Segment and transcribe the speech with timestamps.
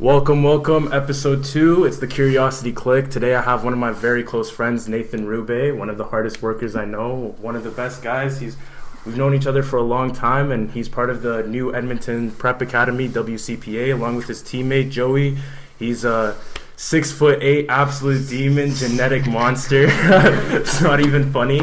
[0.00, 1.84] Welcome, welcome, episode two.
[1.84, 3.10] It's the Curiosity Clique.
[3.10, 6.40] Today I have one of my very close friends, Nathan Rube, one of the hardest
[6.40, 8.38] workers I know, one of the best guys.
[8.38, 8.56] He's
[9.04, 12.30] we've known each other for a long time, and he's part of the new Edmonton
[12.30, 15.36] Prep Academy (WCPA) along with his teammate Joey.
[15.80, 16.36] He's a
[16.76, 19.86] six foot eight, absolute demon, genetic monster.
[19.88, 21.58] it's not even funny.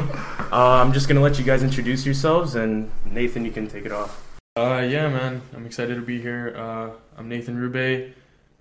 [0.52, 3.94] Uh, I'm just gonna let you guys introduce yourselves, and Nathan, you can take it
[3.94, 4.26] off.
[4.58, 6.54] Uh, yeah, man, I'm excited to be here.
[6.58, 8.14] Uh, I'm Nathan Rube,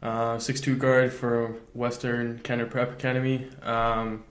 [0.04, 3.48] uh, 6'2 guard for Western Canada Prep Academy.
[3.62, 4.22] Um,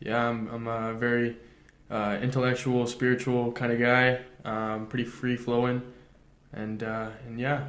[0.00, 1.36] yeah, I'm, I'm a very
[1.90, 4.20] uh, intellectual, spiritual kind of guy.
[4.44, 5.82] Um, pretty free flowing,
[6.52, 7.68] and uh, and yeah.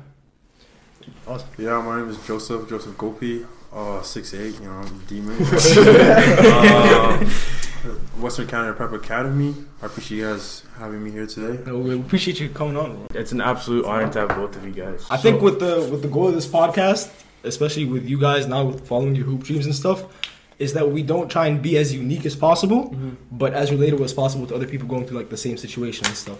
[1.27, 1.49] Awesome.
[1.57, 3.45] Yeah, my name is Joseph Joseph Gopie.
[3.71, 5.37] Uh, six eight, you know, demon.
[8.19, 9.55] Western Canada Prep Academy.
[9.81, 11.63] I appreciate you guys having me here today.
[11.65, 13.07] No, we appreciate you coming on.
[13.13, 15.05] It's an absolute honor to have both of you guys.
[15.09, 17.11] I think with the with the goal of this podcast,
[17.43, 20.03] especially with you guys now with following your hoop dreams and stuff,
[20.59, 23.09] is that we don't try and be as unique as possible, Mm-hmm.
[23.31, 26.15] but as relatable as possible to other people going through like the same situation and
[26.15, 26.39] stuff.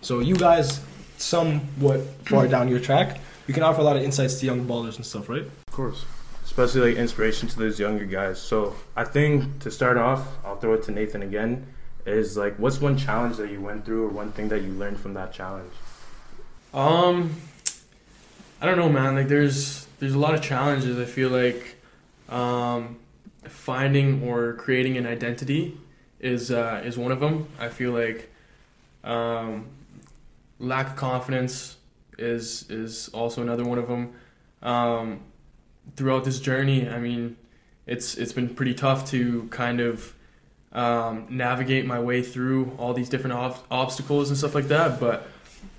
[0.00, 0.80] So you guys,
[1.18, 4.96] somewhat far down your track, you can offer a lot of insights to young ballers
[4.96, 5.42] and stuff, right?
[5.68, 6.04] Of course.
[6.56, 8.40] Especially like inspiration to those younger guys.
[8.40, 11.66] So I think to start off, I'll throw it to Nathan again.
[12.06, 14.98] Is like, what's one challenge that you went through, or one thing that you learned
[14.98, 15.72] from that challenge?
[16.72, 17.34] Um,
[18.60, 19.16] I don't know, man.
[19.16, 20.98] Like, there's there's a lot of challenges.
[20.98, 21.76] I feel like
[22.30, 23.00] um,
[23.44, 25.76] finding or creating an identity
[26.20, 27.48] is uh, is one of them.
[27.58, 28.32] I feel like
[29.04, 29.66] um,
[30.58, 31.76] lack of confidence
[32.16, 34.14] is is also another one of them.
[34.62, 35.20] Um,
[35.94, 37.36] throughout this journey, I mean,
[37.86, 40.14] it's it's been pretty tough to kind of
[40.72, 44.98] um, navigate my way through all these different ob- obstacles and stuff like that.
[45.00, 45.28] But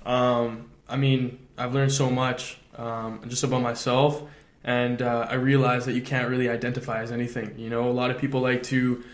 [0.06, 4.22] um, I mean, I've learned so much um, just about myself,
[4.64, 7.58] and uh, I realize that you can't really identify as anything.
[7.58, 9.04] You know, a lot of people like to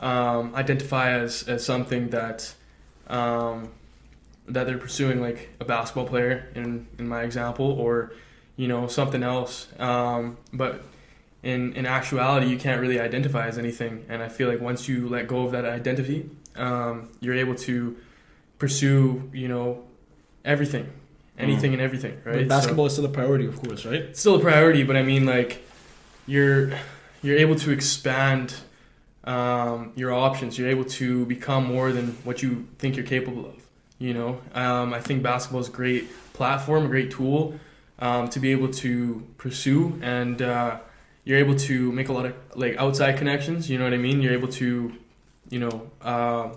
[0.00, 2.54] um, identify as, as something that
[3.08, 3.70] um,
[4.46, 8.12] that they're pursuing, like a basketball player in in my example, or
[8.58, 9.68] you know something else.
[9.78, 10.82] Um, but
[11.42, 15.08] in in actuality, you can't really identify as anything, and I feel like once you
[15.08, 17.96] let go of that identity, um, you're able to
[18.58, 19.84] pursue, you know,
[20.44, 20.90] everything,
[21.38, 22.34] anything and everything, right?
[22.34, 23.94] But So- basketball is still a priority, of course, right?
[24.10, 25.64] it's still a priority, but I mean like
[26.26, 26.72] you're
[27.22, 28.54] you're able to expand
[29.24, 30.58] um, your options.
[30.58, 33.56] You're able to become more than what you think you're capable of.
[34.00, 37.54] You know, um, I think basketball is a great platform, a great tool
[37.98, 40.78] um, to be able to pursue, and uh,
[41.24, 43.68] you're able to make a lot of like outside connections.
[43.68, 44.20] You know what I mean?
[44.22, 44.92] You're able to,
[45.50, 46.50] you know, uh,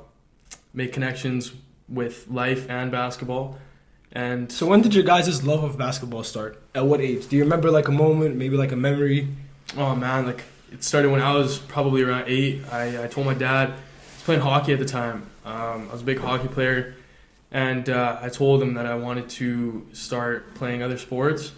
[0.74, 1.52] make connections
[1.90, 3.58] with life and basketball.
[4.14, 6.62] And So when did your guys' love of basketball start?
[6.76, 7.28] At what age?
[7.28, 9.28] Do you remember like a moment, maybe like a memory?
[9.78, 12.62] Oh man, like it started when I was probably around eight.
[12.72, 15.28] I, I told my dad I was playing hockey at the time.
[15.46, 16.96] Um, I was a big hockey player,
[17.52, 21.52] and uh, I told him that I wanted to start playing other sports.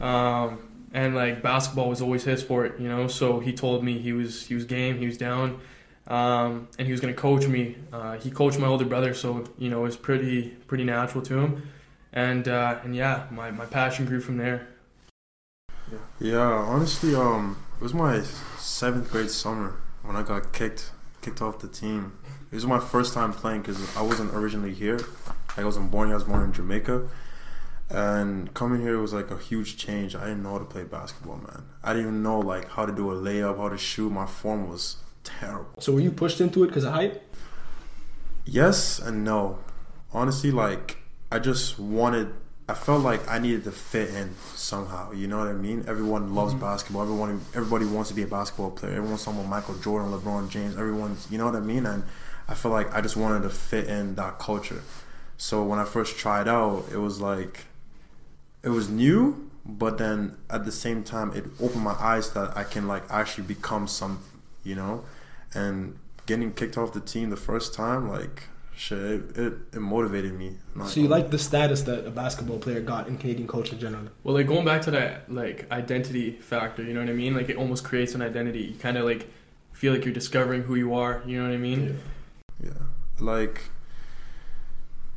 [0.00, 0.58] Um,
[0.94, 3.08] and like basketball was always his sport, you know.
[3.08, 5.60] So he told me he was he was game, he was down,
[6.06, 7.76] um, and he was gonna coach me.
[7.92, 11.38] Uh, he coached my older brother, so you know it was pretty pretty natural to
[11.38, 11.68] him.
[12.12, 14.68] And uh, and yeah, my, my passion grew from there.
[16.20, 18.22] Yeah, honestly, um, it was my
[18.58, 20.90] seventh grade summer when I got kicked
[21.22, 22.12] kicked off the team.
[22.52, 25.00] It was my first time playing because I wasn't originally here.
[25.56, 26.14] I wasn't born here.
[26.14, 27.08] I was born in Jamaica.
[27.88, 30.14] And coming here was like a huge change.
[30.14, 31.64] I didn't know how to play basketball, man.
[31.82, 34.10] I didn't even know like how to do a layup, how to shoot.
[34.10, 35.80] My form was terrible.
[35.80, 37.22] So were you pushed into it because of height?
[38.44, 39.58] Yes and no.
[40.12, 40.98] Honestly, like
[41.30, 42.34] I just wanted.
[42.68, 45.12] I felt like I needed to fit in somehow.
[45.12, 45.84] You know what I mean?
[45.88, 46.62] Everyone loves mm-hmm.
[46.62, 47.02] basketball.
[47.02, 48.92] Everyone, everybody wants to be a basketball player.
[48.92, 50.76] Everyone's talking about Michael Jordan, LeBron James.
[50.76, 51.86] Everyone's, you know what I mean?
[51.86, 52.04] And
[52.48, 54.82] I feel like I just wanted to fit in that culture.
[55.36, 57.66] So when I first tried out, it was like
[58.62, 62.64] it was new, but then at the same time, it opened my eyes that I
[62.64, 64.20] can like actually become some,
[64.62, 65.04] you know,
[65.54, 68.44] and getting kicked off the team the first time, like
[68.74, 70.56] shit, it, it, it motivated me.
[70.74, 74.08] Not So you like the status that a basketball player got in Canadian culture generally?
[74.24, 77.34] Well, like going back to that like identity factor, you know what I mean?
[77.34, 78.60] Like it almost creates an identity.
[78.60, 79.28] You kind of like
[79.72, 81.22] feel like you're discovering who you are.
[81.26, 81.84] You know what I mean?
[81.84, 82.11] Yeah,
[83.20, 83.62] like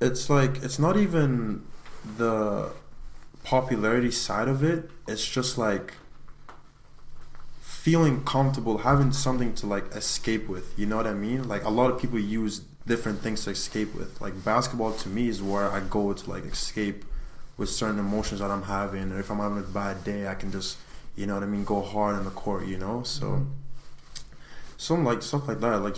[0.02, 1.64] it's like it's not even
[2.18, 2.72] the
[3.44, 4.90] popularity side of it.
[5.08, 5.94] It's just like
[7.62, 10.78] feeling comfortable, having something to like escape with.
[10.78, 11.48] You know what I mean?
[11.48, 14.20] Like a lot of people use different things to escape with.
[14.22, 17.06] Like basketball to me is where I go to like escape
[17.58, 20.52] with certain emotions that I'm having, or if I'm having a bad day, I can
[20.52, 20.78] just,
[21.16, 23.04] you know what I mean, go hard on the court, you know.
[23.04, 23.50] So, Mm-hmm.
[24.78, 25.96] some like stuff like that, like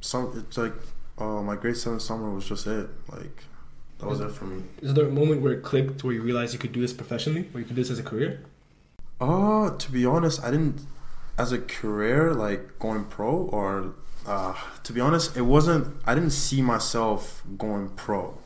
[0.00, 0.74] some it's like,
[1.18, 2.88] uh, my grade seven summer was just it.
[3.10, 3.44] Like,
[3.98, 4.62] that was it for me.
[4.82, 7.42] Is there a moment where it clicked where you realized you could do this professionally,
[7.52, 8.44] where you could do this as a career?
[9.20, 10.86] Uh, to be honest, I didn't
[11.38, 13.94] as a career like going pro or
[14.26, 18.38] uh to be honest, it wasn't I didn't see myself going pro.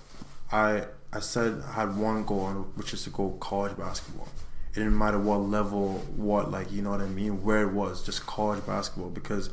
[0.53, 4.29] I I said I had one goal which is to go college basketball.
[4.73, 8.05] It didn't matter what level, what like you know what I mean, where it was,
[8.05, 9.51] just college basketball because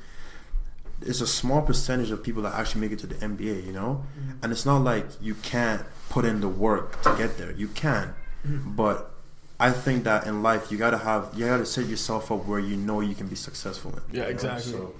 [1.02, 4.04] it's a small percentage of people that actually make it to the NBA, you know?
[4.42, 7.52] And it's not like you can't put in the work to get there.
[7.52, 8.14] You can.
[8.44, 9.12] But
[9.60, 12.78] I think that in life you gotta have you gotta set yourself up where you
[12.78, 14.02] know you can be successful in.
[14.12, 14.30] Yeah, you know?
[14.30, 14.72] exactly.
[14.72, 14.96] So,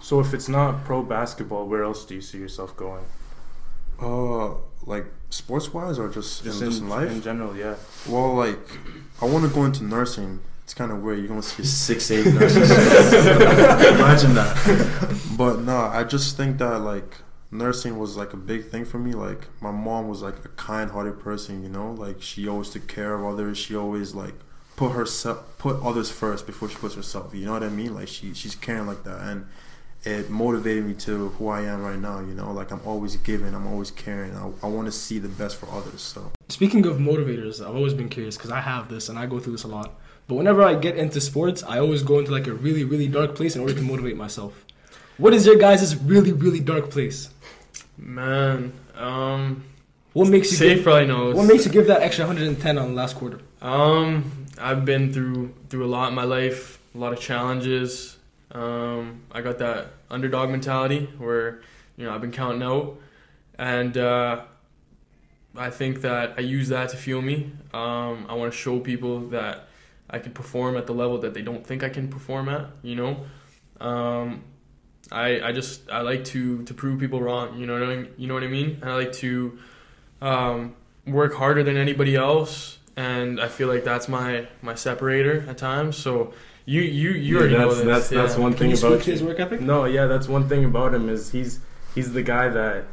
[0.00, 3.04] So if it's not pro basketball, where else do you see yourself going?
[4.00, 4.54] uh,
[4.84, 7.10] like sports wise or just, in, just in life?
[7.10, 7.76] in general, yeah.
[8.08, 8.58] well, like
[9.20, 10.40] I want to go into nursing.
[10.72, 11.18] It's kind of weird.
[11.18, 12.70] You're gonna see a six eight nurses.
[12.70, 15.20] Imagine that.
[15.36, 17.18] But no, I just think that like
[17.50, 19.12] nursing was like a big thing for me.
[19.12, 21.62] Like my mom was like a kind-hearted person.
[21.62, 23.58] You know, like she always took care of others.
[23.58, 24.32] She always like
[24.74, 27.34] put herself put others first before she puts herself.
[27.34, 27.94] You know what I mean?
[27.94, 29.44] Like she she's caring like that and.
[30.04, 32.50] It motivated me to who I am right now, you know.
[32.50, 34.34] Like I'm always giving, I'm always caring.
[34.34, 36.00] I, I want to see the best for others.
[36.00, 39.38] So Speaking of motivators, I've always been curious because I have this and I go
[39.38, 39.94] through this a lot.
[40.32, 43.34] But whenever I get into sports, I always go into like a really, really dark
[43.34, 44.64] place in order to motivate myself.
[45.18, 47.28] What is your guys' really, really dark place?
[47.98, 49.62] Man, um,
[50.14, 51.34] What makes you Seif give, probably knows.
[51.34, 53.40] What makes you give that extra 110 on the last quarter?
[53.60, 58.16] Um, I've been through through a lot in my life, a lot of challenges.
[58.52, 61.60] Um, I got that underdog mentality where
[61.98, 62.96] you know I've been counting out,
[63.58, 64.44] and uh,
[65.54, 67.52] I think that I use that to fuel me.
[67.74, 69.68] Um, I want to show people that
[70.12, 72.66] I can perform at the level that they don't think I can perform at.
[72.82, 73.16] You know,
[73.80, 74.44] um,
[75.10, 77.58] I I just I like to to prove people wrong.
[77.58, 78.08] You know what I mean?
[78.16, 78.78] You know what I mean?
[78.82, 79.58] And I like to
[80.20, 80.74] um,
[81.06, 85.96] work harder than anybody else, and I feel like that's my my separator at times.
[85.96, 86.32] So
[86.64, 87.86] you you you Yeah, already know that's, this.
[87.86, 89.60] that's, that's one Can thing you speak about to his work ethic?
[89.60, 91.60] No, yeah, that's one thing about him is he's
[91.94, 92.84] he's the guy that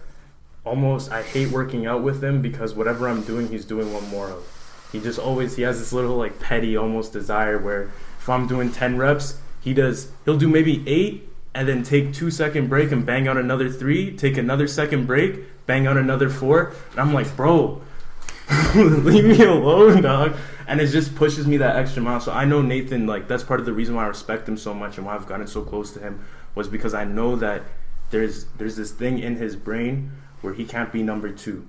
[0.65, 4.29] almost I hate working out with him because whatever I'm doing, he's doing one more
[4.29, 4.43] of.
[4.91, 8.71] He just always he has this little like petty almost desire where if I'm doing
[8.71, 13.05] ten reps, he does he'll do maybe eight and then take two second break and
[13.05, 17.35] bang out another three, take another second break, bang out another four, and I'm like,
[17.35, 17.81] bro,
[18.75, 20.35] leave me alone, dog.
[20.67, 22.19] And it just pushes me that extra mile.
[22.19, 24.73] So I know Nathan, like that's part of the reason why I respect him so
[24.73, 26.23] much and why I've gotten so close to him
[26.55, 27.63] was because I know that
[28.11, 31.67] there's there's this thing in his brain where he can't be number two.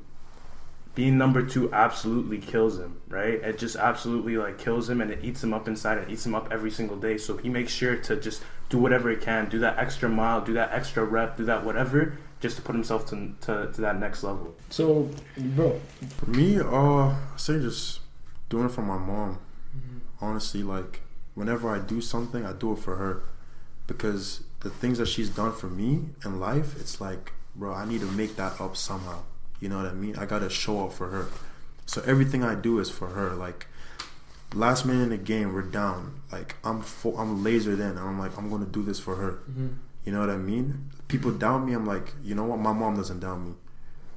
[0.94, 3.34] Being number two absolutely kills him, right?
[3.34, 6.34] It just absolutely like kills him and it eats him up inside and eats him
[6.34, 7.16] up every single day.
[7.16, 10.52] So he makes sure to just do whatever he can, do that extra mile, do
[10.54, 14.22] that extra rep, do that whatever, just to put himself to, to, to that next
[14.24, 14.54] level.
[14.70, 15.80] So, bro,
[16.18, 18.00] For me, uh, I say just
[18.48, 19.38] doing it for my mom.
[20.20, 21.00] Honestly, like
[21.34, 23.22] whenever I do something, I do it for her
[23.86, 28.00] because the things that she's done for me in life, it's like, bro, I need
[28.00, 29.22] to make that up somehow.
[29.60, 30.16] You know what I mean?
[30.16, 31.26] I gotta show up for her.
[31.86, 33.34] So everything I do is for her.
[33.34, 33.66] Like
[34.54, 36.20] last minute in the game, we're down.
[36.32, 39.38] Like I'm, fo- I'm laser then, and I'm like, I'm gonna do this for her.
[39.50, 39.74] Mhm.
[40.04, 40.90] You know what I mean?
[41.08, 41.72] People doubt me.
[41.74, 42.58] I'm like, you know what?
[42.58, 43.52] My mom doesn't doubt me.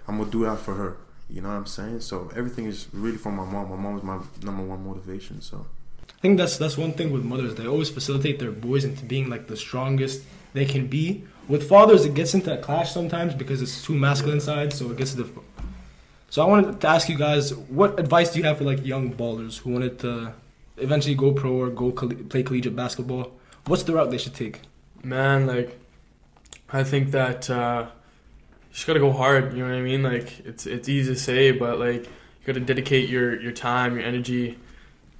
[0.08, 0.98] I'm gonna do that for her.
[1.30, 2.02] You know what I'm saying?
[2.02, 3.70] So everything is really for my mom.
[3.70, 5.42] My mom is my number one motivation.
[5.42, 5.66] So
[6.10, 7.56] I think that's that's one thing with mothers.
[7.56, 11.26] They always facilitate their boys into being like the strongest they can be.
[11.48, 14.98] With fathers, it gets into a clash sometimes because it's too masculine side, so it
[14.98, 15.46] gets difficult.
[16.30, 19.14] So I wanted to ask you guys, what advice do you have for like young
[19.14, 20.34] ballers who wanted to
[20.78, 23.34] eventually go pro or go coll- play collegiate basketball?
[23.66, 24.62] What's the route they should take?
[25.04, 25.80] Man, like,
[26.72, 27.88] I think that uh,
[28.70, 29.54] you just gotta go hard.
[29.54, 30.02] You know what I mean?
[30.02, 34.06] Like, it's it's easy to say, but like, you gotta dedicate your your time, your
[34.06, 34.58] energy,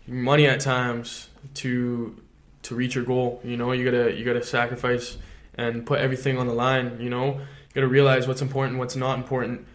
[0.08, 2.20] your money at times to
[2.64, 3.40] to reach your goal.
[3.44, 5.18] You know, you gotta you gotta sacrifice
[5.56, 6.98] and put everything on the line.
[7.00, 9.66] You know, you gotta realize what's important, what's not important,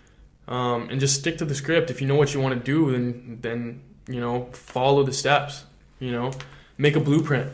[0.47, 1.91] um, and just stick to the script.
[1.91, 5.65] If you know what you want to do, then then you know follow the steps.
[6.01, 6.33] You know,
[6.77, 7.53] make a blueprint,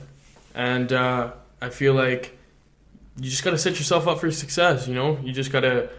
[0.55, 2.37] and uh, I feel like
[3.17, 4.87] you just gotta set yourself up for success.
[4.87, 5.91] You know, you just gotta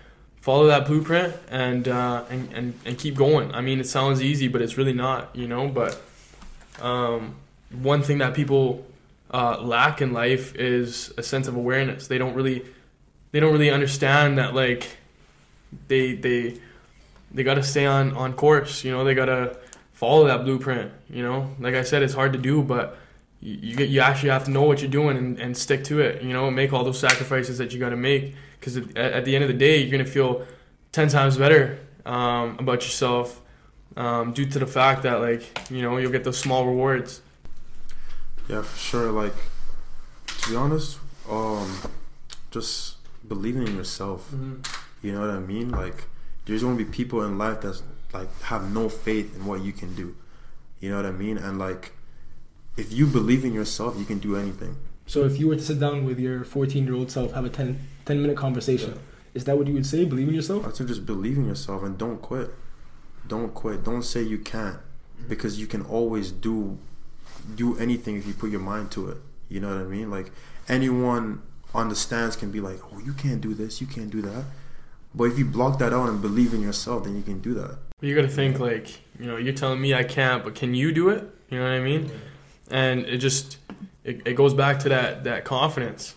[0.42, 3.54] follow that blueprint and uh, and, and and keep going.
[3.54, 5.36] I mean, it sounds easy, but it's really not.
[5.36, 6.02] You know, but
[6.82, 7.36] um,
[7.72, 8.86] one thing that people
[9.32, 12.08] uh, lack in life is a sense of awareness.
[12.08, 12.66] They don't really
[13.32, 14.98] they don't really understand that like
[15.88, 16.58] they they
[17.32, 18.84] they gotta stay on on course.
[18.84, 19.58] You know, they gotta
[19.94, 20.92] follow that blueprint.
[21.10, 22.98] You know, like I said, it's hard to do, but
[23.42, 26.24] you you, actually have to know what you're doing and, and stick to it.
[26.24, 29.36] You know, make all those sacrifices that you got to make because at, at the
[29.36, 30.46] end of the day, you're gonna feel
[30.92, 33.42] ten times better um, about yourself
[33.98, 37.22] um, due to the fact that like you know you'll get those small rewards.
[38.48, 39.12] Yeah, for sure.
[39.12, 39.36] Like
[40.28, 41.00] to be honest,
[41.30, 41.78] um,
[42.52, 42.98] just
[43.28, 44.34] believing in yourself.
[45.02, 45.72] You know what I mean?
[45.72, 46.06] Like
[46.46, 47.84] there's gonna be people in life that's
[48.14, 50.16] like have no faith in what you can do.
[50.80, 51.38] You know what I mean?
[51.38, 51.94] And like
[52.78, 54.76] if you believe in yourself, you can do anything.
[55.08, 57.50] So if you were to sit down with your 14 year old self, have a
[57.50, 59.00] 10, 10 minute conversation,
[59.34, 60.06] is that what you would say?
[60.06, 60.66] Believe in yourself?
[60.66, 62.52] I'd say just believe in yourself and don't quit.
[63.28, 63.84] Don't quit.
[63.84, 64.78] Don't say you can't
[65.28, 66.78] because you can always do
[67.56, 69.18] do anything if you put your mind to it.
[69.50, 70.10] You know what I mean?
[70.10, 70.32] Like
[70.68, 71.42] anyone
[71.74, 74.46] on the stands can be like, "Oh, you can't do this, you can't do that."
[75.14, 77.78] But if you block that out and believe in yourself, then you can do that.
[78.00, 80.74] But you got to think like you know you're telling me I can't, but can
[80.74, 81.24] you do it?
[81.50, 82.10] You know what I mean?
[82.72, 83.58] And it just
[84.04, 86.16] it, it goes back to that that confidence.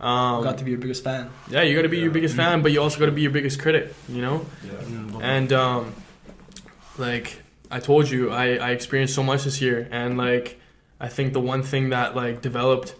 [0.00, 1.30] Um, Got to be your biggest fan.
[1.48, 2.12] yeah, you got to be your Yeah.
[2.12, 3.94] biggest fan, but you also got to be your biggest critic.
[4.08, 5.94] You know, Mm, and um,
[6.98, 7.40] like
[7.70, 10.60] I told you, I I experienced so much this year, and like
[11.04, 12.94] I think the one thing that like developed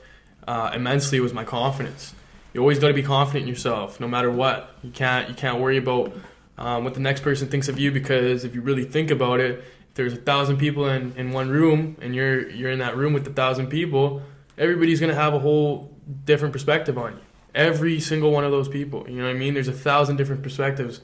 [0.47, 2.15] uh, immensely was my confidence.
[2.53, 4.77] You always got to be confident in yourself, no matter what.
[4.83, 6.13] You can't you can't worry about
[6.59, 9.61] um, what the next person thinks of you because if you really think about it,
[9.61, 13.15] if there's a thousand people in, in one room and you're you're in that room
[13.15, 14.21] with a thousand people,
[14.59, 15.91] everybody's gonna have a whole
[16.27, 17.23] different perspective on you.
[17.55, 19.55] Every single one of those people, you know what I mean?
[19.55, 21.01] There's a thousand different perspectives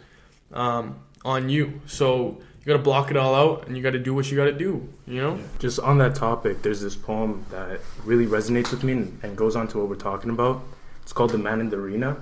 [0.53, 3.99] um, on you, so you got to block it all out and you got to
[3.99, 4.87] do what you got to do.
[5.07, 5.39] You know?
[5.59, 9.57] Just on that topic, there's this poem that really resonates with me and, and goes
[9.57, 10.63] on to what we're talking about.
[11.03, 12.19] It's called "The Man in the Arena."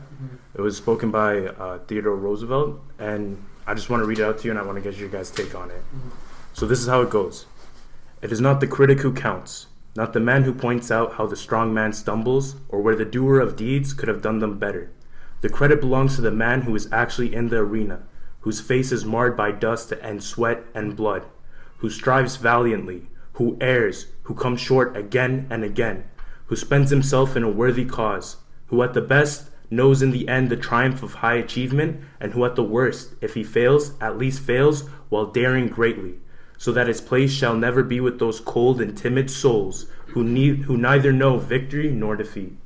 [0.54, 4.38] It was spoken by uh, Theodore Roosevelt, and I just want to read it out
[4.38, 5.82] to you, and I want to get your guys' take on it.
[6.54, 7.46] So this is how it goes:
[8.22, 11.36] It is not the critic who counts, not the man who points out how the
[11.36, 14.90] strong man stumbles, or where the doer of deeds could have done them better.
[15.40, 18.04] The credit belongs to the man who is actually in the arena,
[18.48, 21.22] whose face is marred by dust and sweat and blood,
[21.80, 26.02] who strives valiantly, who errs, who comes short again and again,
[26.46, 28.38] who spends himself in a worthy cause,
[28.68, 32.42] who at the best knows in the end the triumph of high achievement, and who
[32.46, 36.14] at the worst, if he fails, at least fails while daring greatly,
[36.56, 40.24] so that his place shall never be with those cold and timid souls who
[40.62, 42.56] who neither know victory nor defeat.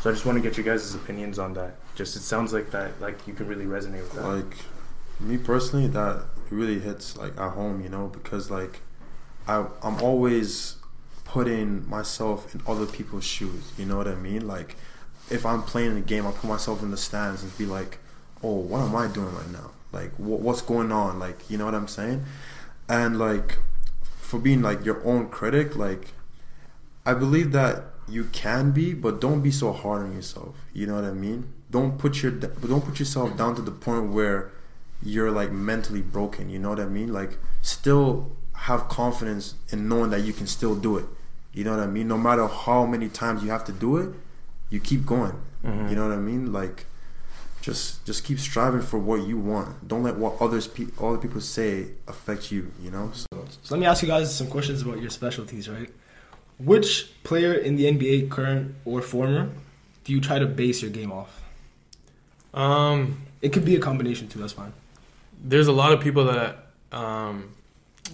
[0.00, 1.76] So I just want to get your guys' opinions on that.
[2.00, 4.26] Just it sounds like that like you can really resonate with that.
[4.26, 4.56] Like
[5.20, 8.80] me personally, that really hits like at home, you know, because like
[9.46, 10.76] I I'm always
[11.24, 13.70] putting myself in other people's shoes.
[13.76, 14.48] You know what I mean?
[14.48, 14.76] Like
[15.28, 17.98] if I'm playing a game, I put myself in the stands and be like,
[18.42, 19.72] oh, what am I doing right now?
[19.92, 21.18] Like wh- what's going on?
[21.18, 22.24] Like you know what I'm saying?
[22.88, 23.58] And like
[24.22, 26.14] for being like your own critic, like
[27.04, 30.56] I believe that you can be, but don't be so hard on yourself.
[30.72, 31.52] You know what I mean?
[31.70, 34.50] Don't put your don't put yourself down to the point where
[35.02, 36.50] you're like mentally broken.
[36.50, 37.12] You know what I mean?
[37.12, 41.06] Like still have confidence in knowing that you can still do it.
[41.52, 42.08] You know what I mean?
[42.08, 44.14] No matter how many times you have to do it,
[44.68, 45.32] you keep going.
[45.64, 45.90] Mhm.
[45.90, 46.52] You know what I mean?
[46.52, 46.86] Like
[47.60, 49.86] just just keep striving for what you want.
[49.86, 52.72] Don't let what others pe- other people say affect you.
[52.82, 53.10] You know.
[53.14, 53.26] So
[53.62, 55.90] So let me ask you guys some questions about your specialties, right?
[56.58, 59.48] Which player in the NBA, current or former,
[60.04, 61.39] do you try to base your game off?
[62.54, 64.38] Um, It could be a combination too.
[64.40, 64.72] That's fine.
[65.42, 67.54] there's a lot of people that um,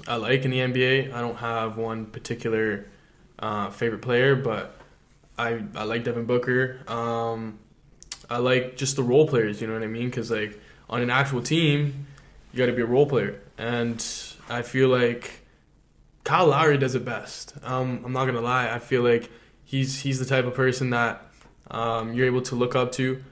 [0.06, 1.12] I like in the NBA.
[1.12, 2.86] I don't have one particular
[3.38, 4.76] uh, favorite player, but
[5.38, 6.78] I I like Devin Booker.
[6.88, 7.58] Um,
[8.30, 9.60] I like just the role players.
[9.60, 10.08] You know what I mean?
[10.10, 12.06] Because like on an actual team,
[12.52, 13.98] you got to be a role player, and
[14.48, 15.40] I feel like
[16.24, 17.54] Kyle Lowry does it best.
[17.64, 18.70] Um, I'm not gonna lie.
[18.72, 19.30] I feel like
[19.64, 21.22] he's he's the type of person that
[21.70, 23.22] um, you're able to look up to.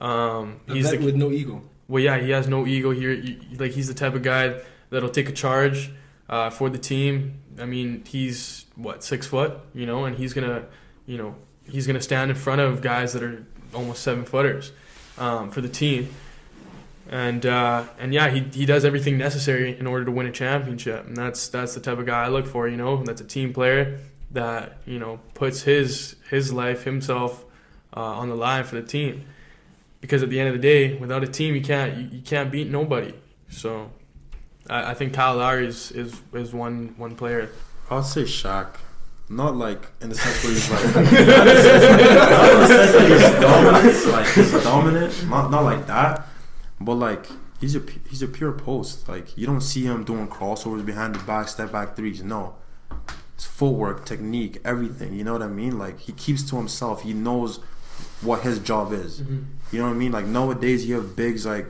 [0.00, 1.62] Um, A he's the, with no ego.
[1.88, 3.12] well, yeah, he has no ego here.
[3.12, 5.90] You- Like he's the type of guy that'll take a charge
[6.28, 7.34] uh, for the team.
[7.60, 10.64] I mean, he's what six foot, you know, and he's gonna,
[11.06, 11.34] you know,
[11.68, 14.72] he's gonna stand in front of guys that are almost seven footers
[15.18, 16.08] um, for the team.
[17.08, 21.06] And uh, and yeah, he, he does everything necessary in order to win a championship,
[21.06, 22.68] and that's that's the type of guy I look for.
[22.68, 23.98] You know, that's a team player
[24.30, 27.44] that you know puts his his life himself
[27.96, 29.24] uh, on the line for the team
[30.00, 32.50] because at the end of the day, without a team, you can't you, you can't
[32.50, 33.14] beat nobody.
[33.48, 33.90] So,
[34.68, 37.50] I, I think Kyle Lowry is, is is one one player.
[37.90, 38.76] I'll say Shaq.
[39.28, 42.60] Not like in the sense where he's like, not in the sense, like, not in
[42.60, 46.26] the sense that he's dominant, like he's dominant, not not like that,
[46.80, 47.26] but like
[47.60, 49.08] he's a he's a pure post.
[49.08, 52.24] Like you don't see him doing crossovers behind the back, step back threes.
[52.24, 52.56] No,
[53.34, 55.14] it's footwork, technique, everything.
[55.14, 55.78] You know what I mean?
[55.78, 57.02] Like he keeps to himself.
[57.02, 57.60] He knows
[58.22, 59.20] what his job is.
[59.20, 59.44] Mhm.
[59.72, 60.12] You know what I mean?
[60.12, 61.66] Like nowadays you have bigs like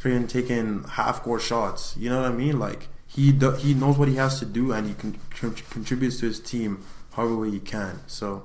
[0.00, 1.94] freaking taking half court shots.
[1.98, 2.58] You know what I mean?
[2.58, 6.18] Like he do, he knows what he has to do and he con- con- contributes
[6.20, 6.78] to his team
[7.14, 8.00] however way he can.
[8.06, 8.44] So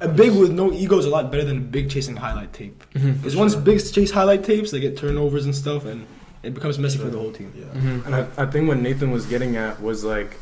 [0.00, 2.82] A big with no ego is a lot better than a big chasing highlight tape.
[2.92, 6.06] Because once bigs chase highlight tapes, they get turnovers and stuff, and
[6.42, 7.52] it becomes messy for the whole team.
[7.54, 7.64] yeah.
[7.78, 8.06] Mhm.
[8.06, 10.36] And I, I think what Nathan was getting at was like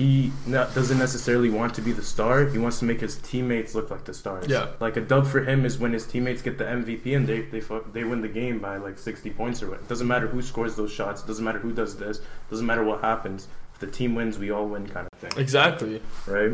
[0.00, 2.46] he not, doesn't necessarily want to be the star.
[2.46, 4.46] He wants to make his teammates look like the stars.
[4.48, 4.68] Yeah.
[4.80, 7.60] Like a dub for him is when his teammates get the MVP and they they
[7.60, 9.80] fuck, they win the game by like 60 points or what.
[9.80, 11.22] It doesn't matter who scores those shots.
[11.22, 12.16] It doesn't matter who does this.
[12.18, 13.48] It doesn't matter what happens.
[13.74, 15.32] If the team wins, we all win kind of thing.
[15.36, 16.00] Exactly.
[16.26, 16.52] Right?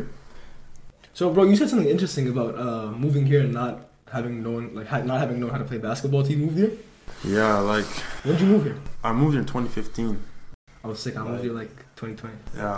[1.13, 4.87] So, bro, you said something interesting about uh, moving here and not having known, like,
[4.87, 6.21] ha- not having known how to play basketball.
[6.23, 6.73] Till you moved here.
[7.23, 7.85] Yeah, like
[8.25, 8.77] When did you move here?
[9.03, 10.21] I moved in 2015.
[10.83, 11.15] I was sick.
[11.17, 12.35] I moved here like 2020.
[12.55, 12.77] Yeah,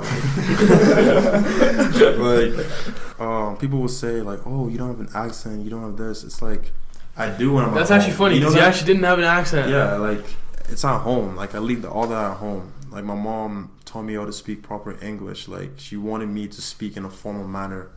[2.19, 5.63] like, like um, people will say like, "Oh, you don't have an accent.
[5.63, 6.71] You don't have this." It's like
[7.17, 7.75] I do when I'm.
[7.75, 8.17] That's at actually home.
[8.17, 9.69] funny You know you actually didn't have an accent.
[9.69, 10.23] Yeah, like
[10.69, 11.35] it's at home.
[11.35, 12.71] Like I leave the, all that at home.
[12.91, 15.49] Like my mom taught me how to speak proper English.
[15.49, 17.91] Like she wanted me to speak in a formal manner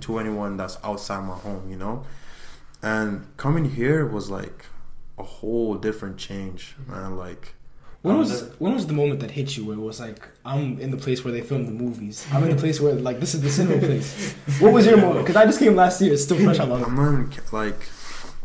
[0.00, 1.70] to anyone that's outside my home.
[1.70, 2.04] You know,
[2.82, 4.66] and coming here was like
[5.18, 7.16] a whole different change, man.
[7.16, 7.54] Like
[8.06, 10.78] When was never- when was the moment that hit you where it was like I'm
[10.84, 12.16] in the place where they film the movies?
[12.32, 14.08] I'm in the place where like this is the cinema place.
[14.60, 15.26] What was your moment?
[15.26, 16.12] Because I just came last year.
[16.14, 17.80] It's still fresh on my I'm not even ca- like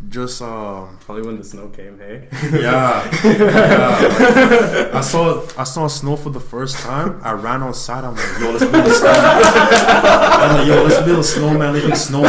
[0.10, 2.27] just um Probably when the snow came, hey?
[2.60, 4.98] yeah, yeah.
[5.00, 7.20] I saw I saw snow for the first time.
[7.24, 8.03] I ran outside.
[8.03, 9.41] I'm like, yo, let's build a snowman.
[10.41, 11.74] I'm like, yo, let's build a snowman.
[11.74, 12.24] Let's make snow.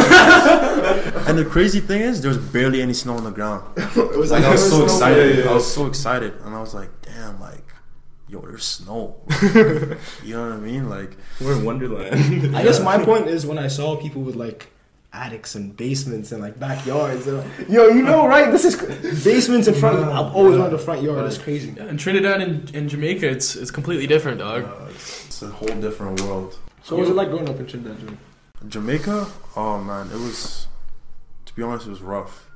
[1.27, 3.63] And the crazy thing is, there's barely any snow on the ground.
[3.77, 5.17] It was Like I was so excited.
[5.29, 5.51] Yeah, yeah, yeah.
[5.51, 7.65] I was so excited, and I was like, damn, like,
[8.27, 9.15] yo, there's snow.
[10.23, 10.89] you know what I mean?
[10.89, 12.55] Like, We're in Wonderland.
[12.55, 14.67] I guess my point is when I saw people with like
[15.13, 17.27] attics and basements and like backyards.
[17.27, 18.51] And, like, Yo, you know, right?
[18.51, 18.87] This is cr-
[19.23, 19.99] basements in front.
[19.99, 21.23] I've always wanted a front yard.
[21.25, 21.71] It's crazy.
[21.77, 24.63] Yeah, in Trinidad and, and Jamaica, it's it's completely different, dog.
[24.65, 26.57] uh, it's, it's a whole different world.
[26.83, 27.97] So what was it like growing up in Trinidad?
[27.99, 28.17] Jimmy?
[28.67, 30.67] Jamaica, oh man, it was.
[31.53, 32.49] To be honest, it was rough.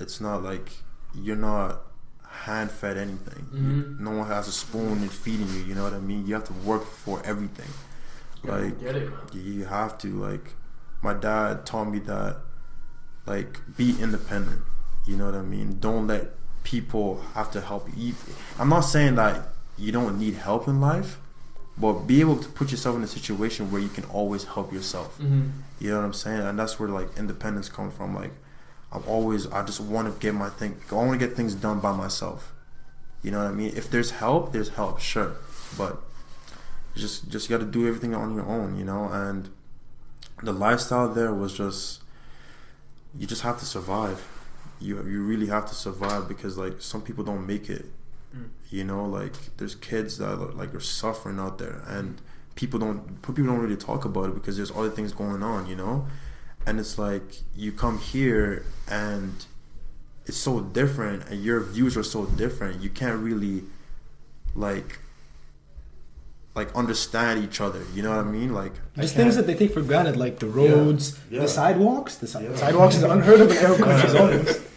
[0.00, 0.70] It's not like
[1.14, 1.82] you're not
[2.26, 3.46] hand fed anything.
[3.52, 4.00] Mhm.
[4.00, 5.60] No one has a spoon and feeding you.
[5.60, 6.26] You know what I mean?
[6.26, 7.68] You have to work for everything.
[8.42, 9.12] Like it?
[9.32, 10.08] you have to.
[10.08, 10.54] Like
[11.02, 12.38] my dad taught me that.
[13.26, 14.62] Like be independent.
[15.06, 15.78] You know what I mean?
[15.80, 16.30] Don't let
[16.64, 18.08] people have to help you.
[18.08, 18.14] You-
[18.58, 21.18] I'm not saying that you don't need help in life,
[21.76, 25.18] but be able to put yourself in a situation where you can always help yourself.
[25.18, 25.48] Mm-hmm.
[25.80, 26.40] You know what I'm saying?
[26.40, 28.14] And that's where like independence comes from.
[28.14, 28.32] Like
[28.92, 30.80] I'm always I just want to get my thing.
[30.90, 32.52] I want to get things done by myself.
[33.22, 33.72] You know what I mean?
[33.76, 35.36] If there's help, there's help, sure,
[35.76, 36.00] but
[36.94, 38.76] just just got to do everything on your own.
[38.78, 39.48] You know, and
[40.42, 42.02] the lifestyle there was just
[43.18, 44.28] you just have to survive.
[44.80, 47.86] You you really have to survive because like some people don't make it.
[48.34, 48.48] Mm.
[48.70, 52.20] You know, like there's kids that are, like are suffering out there, and
[52.54, 55.66] people don't people don't really talk about it because there's other things going on.
[55.66, 56.06] You know,
[56.66, 59.44] and it's like you come here and
[60.26, 62.82] it's so different, and your views are so different.
[62.82, 63.62] You can't really
[64.56, 64.98] like
[66.54, 67.82] like understand each other.
[67.94, 68.54] You know what I mean?
[68.54, 71.40] Like Just things that they take for granted, like the roads, Yeah.
[71.40, 72.16] the sidewalks.
[72.16, 72.56] The si- Yeah.
[72.56, 74.60] sidewalks is unheard of in Arab countries.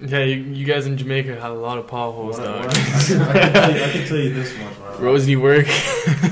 [0.00, 0.12] almost.
[0.12, 2.64] Yeah, you, you guys in Jamaica had a lot of potholes, What I- dog.
[2.64, 5.00] I- I can- I can tell you- I can tell you this much, man.
[5.02, 5.66] Roads need work.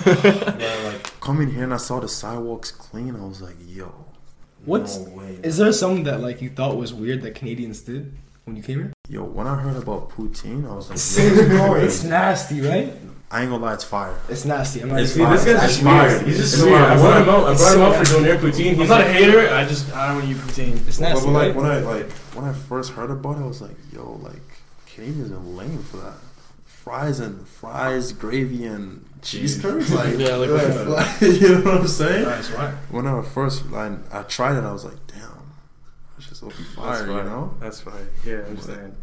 [0.06, 3.16] Yeah, like coming here and I saw the sidewalks clean.
[3.16, 3.92] I was like, yo,
[4.64, 5.38] What's- no way.
[5.42, 8.12] Is there something that like you thought was weird that Canadians did
[8.44, 8.92] when you came here?
[9.08, 11.74] yo, when I heard about poutine, I was like, yo, bro.
[11.76, 12.92] It's nasty, right?
[13.30, 14.16] I ain't gonna lie, it's fire.
[14.28, 14.80] It's nasty.
[14.82, 15.00] I'm not.
[15.00, 16.22] It's See, even- this guy's That's just fire.
[16.24, 16.78] He's just It's weird.
[16.78, 16.90] fire.
[16.92, 17.46] I brought him out.
[17.48, 18.70] I It's brought him so out for donair poutine.
[18.70, 19.48] I'm He's not a hater.
[19.54, 20.86] I just I don't want you poutine.
[20.86, 21.26] It's But, nasty.
[21.26, 21.56] but like right?
[21.56, 24.42] when I like when I first heard about it, I was like, yo, like
[24.94, 26.14] Canadians are lame for that.
[26.64, 30.50] Fries and fries, gravy and cheese curds, like Yeah, like-
[30.86, 32.24] like, you know what I'm saying?
[32.26, 32.74] Nice, right?
[32.92, 35.22] When I first like, I tried it, I was like, damn,
[36.16, 37.24] it's just open That's fire, you right.
[37.24, 37.54] know?
[37.58, 37.94] That's right.
[38.24, 38.94] Yeah, I'm saying.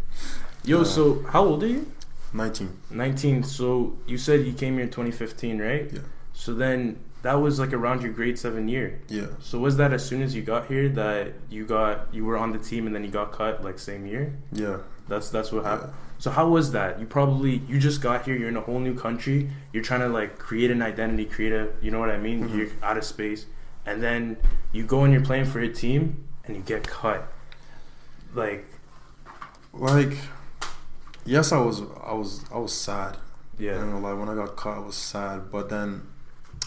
[0.63, 0.83] Yo, Yeah.
[0.86, 1.91] so how old are you?
[2.34, 2.78] 19.
[2.89, 3.43] 19.
[3.43, 5.89] So you said you came here in 2015, right?
[5.91, 6.00] Yeah.
[6.34, 9.00] So then that was like around your grade seven year.
[9.08, 9.28] Yeah.
[9.39, 12.52] So was that as soon as you got here that you got you were on
[12.52, 14.34] the team and then you got cut like same year?
[14.52, 14.78] Yeah.
[15.08, 15.93] That's that's what happened.
[16.17, 17.00] So how was that?
[17.00, 18.36] You probably you just got here.
[18.36, 19.50] You're in a whole new country.
[19.74, 22.48] You're trying to like create an identity, create a you know what I mean.
[22.50, 22.58] Mhm.
[22.58, 23.46] You're out of space,
[23.86, 24.38] and then
[24.72, 27.32] you go and you're playing for your team and you get cut.
[28.34, 28.65] Like
[29.74, 30.17] Like,
[31.25, 33.17] yes, I was, I was, I was sad.
[33.57, 33.79] Yeah.
[33.79, 35.51] You know, like when I got caught, I was sad.
[35.51, 36.01] But then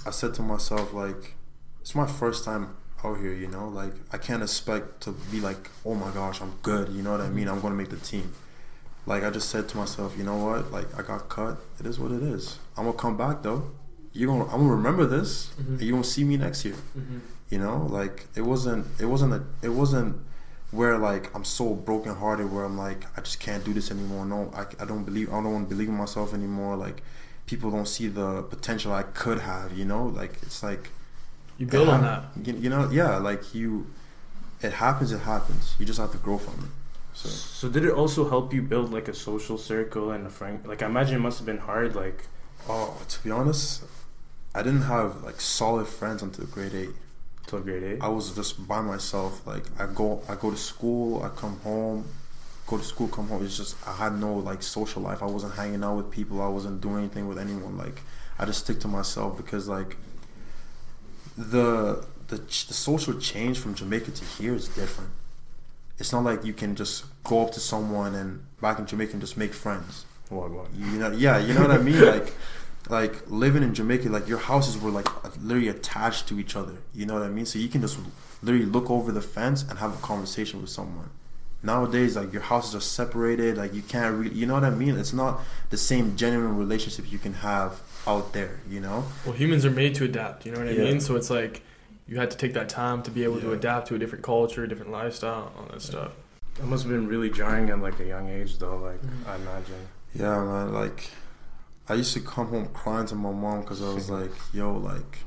[0.07, 1.35] I said to myself, like,
[1.81, 3.33] it's my first time out here.
[3.33, 6.89] You know, like I can't expect to be like, oh my gosh, I'm good.
[6.91, 7.49] You know what I mean?
[7.49, 8.33] I'm gonna make the team.
[9.05, 10.73] Like I just said to myself, you know what?
[10.73, 11.59] Like I got cut.
[11.79, 12.59] It is what it is.
[12.77, 13.71] I'm gonna come back though.
[14.13, 15.51] You gonna, I'm gonna remember this.
[15.61, 15.69] Mhm.
[15.69, 16.75] And you gonna see me next year.
[16.99, 17.21] Mhm.
[17.51, 20.17] You know, like it wasn't, it wasn't a, it wasn't
[20.77, 24.25] where like I'm so brokenhearted where I'm like I just can't do this anymore.
[24.27, 26.77] No, I, I don't believe, I don't want to believe in myself anymore.
[26.77, 27.03] Like
[27.47, 29.77] people don't see the potential I could have.
[29.77, 30.91] You know, like it's like
[31.59, 32.25] You build on that.
[32.45, 33.93] You, you know, yeah, like you,
[34.63, 35.13] it happens.
[35.13, 35.75] It happens.
[35.79, 36.71] You just have to grow from it.
[37.15, 40.67] So So did it also help you build like a social circle and a friend?
[40.67, 41.95] Like I imagine it must have been hard.
[41.95, 42.29] Like
[42.69, 43.85] oh, to be honest,
[44.55, 46.97] I didn't have like solid friends until grade eight.
[47.47, 48.03] Till grade eight.
[48.03, 49.47] I was just by myself.
[49.47, 52.07] Like I go, I go to school, I come home,
[52.67, 53.45] go to school, come home.
[53.45, 55.23] It's just I had no like social life.
[55.23, 56.43] I wasn't hanging out with people.
[56.43, 57.77] I wasn't doing anything with anyone.
[57.77, 58.03] Like
[58.39, 59.97] I just stick to myself because like
[61.37, 65.11] the the the social change from Jamaica to here is different.
[65.99, 69.21] It's not like you can just go up to someone and back in Jamaica and
[69.21, 70.05] just make friends.
[70.29, 70.67] What, what?
[70.75, 72.05] You know, yeah, you know what I mean.
[72.05, 72.35] Like,
[72.89, 75.09] like living in Jamaica, like your houses were like
[75.43, 76.75] literally attached to each other.
[76.95, 77.47] You know what I mean?
[77.47, 77.99] So you can just
[78.43, 81.11] literally look over the fence and have a conversation with someone.
[81.63, 83.57] Nowadays, like your houses are separated.
[83.57, 84.97] Like you can't really, you know what I mean?
[84.99, 88.61] It's not the same genuine relationship you can have out there.
[88.71, 89.05] You know?
[89.25, 90.47] Well, humans are made to adapt.
[90.47, 90.85] You know what I Yeah.
[90.85, 91.01] mean?
[91.01, 91.63] So it's like
[92.07, 94.63] you had to take that time to be able to adapt to a different culture,
[94.63, 96.13] a different lifestyle, all that stuff.
[96.59, 98.77] That must have been really jarring at like a young age, though.
[98.77, 99.27] Like Mhm.
[99.29, 99.89] I imagine.
[100.15, 100.73] Yeah, man.
[100.73, 101.11] Like,
[101.89, 105.19] I used to come home crying to my mom because I was like, "Yo, like,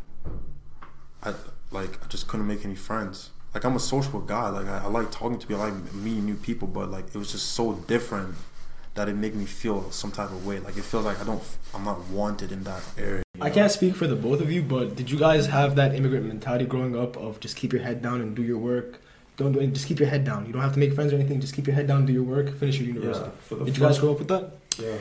[1.23, 1.33] I
[1.71, 3.31] like I just couldn't make any friends.
[3.53, 4.49] Like, I'm a social guy.
[4.49, 5.61] Like, I, I like talking to people.
[5.61, 6.67] I like meeting new people.
[6.67, 8.35] But like, it was just so different
[8.95, 10.59] that it made me feel some type of way.
[10.59, 11.41] Like, it feels like I don't,
[11.73, 13.23] I'm not wanted in that area.
[13.35, 15.95] you I can't speak for the both of you, but did you guys have that
[15.95, 19.01] immigrant mentality growing up of just keep your head down and do your work?
[19.37, 20.45] Don't do it, just keep your head down.
[20.45, 21.39] You don't have to make friends or anything.
[21.39, 23.25] Just keep your head down, do your work, finish your university.
[23.25, 23.41] Yeah.
[23.47, 24.51] For the Did you guys grow up with that?
[24.77, 24.97] Yeah.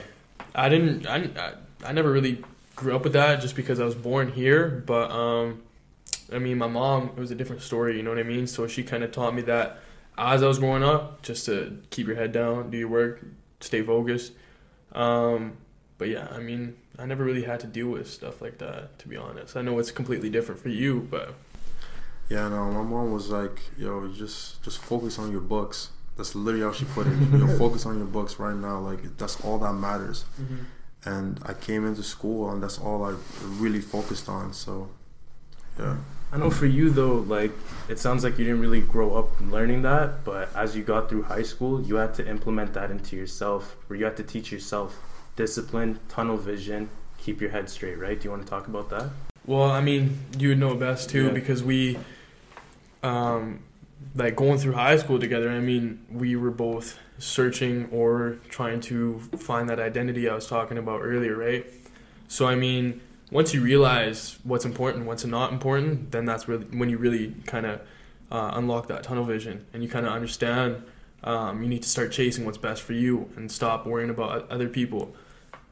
[0.54, 1.06] I didn't.
[1.06, 2.42] I, I, never really
[2.76, 4.82] grew up with that just because I was born here.
[4.86, 5.62] But um,
[6.32, 7.10] I mean, my mom.
[7.16, 7.96] It was a different story.
[7.96, 8.46] You know what I mean?
[8.46, 9.78] So she kind of taught me that
[10.18, 13.24] as I was growing up, just to keep your head down, do your work,
[13.60, 14.32] stay focused.
[14.92, 15.56] Um,
[15.96, 18.98] but yeah, I mean, I never really had to deal with stuff like that.
[19.00, 21.34] To be honest, I know it's completely different for you, but
[22.28, 26.66] Yeah, no, my mom was like, "Yo, just just focus on your books." That's literally
[26.66, 27.12] how she put it.
[27.16, 28.78] you know, focus on your books right now.
[28.80, 30.26] Like that's all that matters.
[31.04, 34.52] And I came into school, and that's all I really focused on.
[34.52, 34.90] So,
[35.78, 35.96] yeah,
[36.32, 37.52] I know for you though, like
[37.88, 41.22] it sounds like you didn't really grow up learning that, but as you got through
[41.22, 45.00] high school, you had to implement that into yourself, where you had to teach yourself
[45.36, 47.96] discipline, tunnel vision, keep your head straight.
[47.96, 48.18] Right?
[48.20, 49.08] Do you want to talk about that?
[49.46, 51.30] Well, I mean, you would know best too Yeah.
[51.30, 51.96] because we,
[53.04, 53.60] um,
[54.14, 55.50] like going through high school together.
[55.50, 60.78] I mean, we were both searching or trying to find that identity I was talking
[60.78, 61.66] about earlier, right?
[62.28, 66.88] So I mean, once you realize what's important, what's not important, then that's really when
[66.88, 67.80] you really kind of
[68.30, 70.82] uh, unlock that tunnel vision and you kind of understand.
[71.24, 74.68] Um, you need to start chasing what's best for you and stop worrying about other
[74.68, 75.16] people.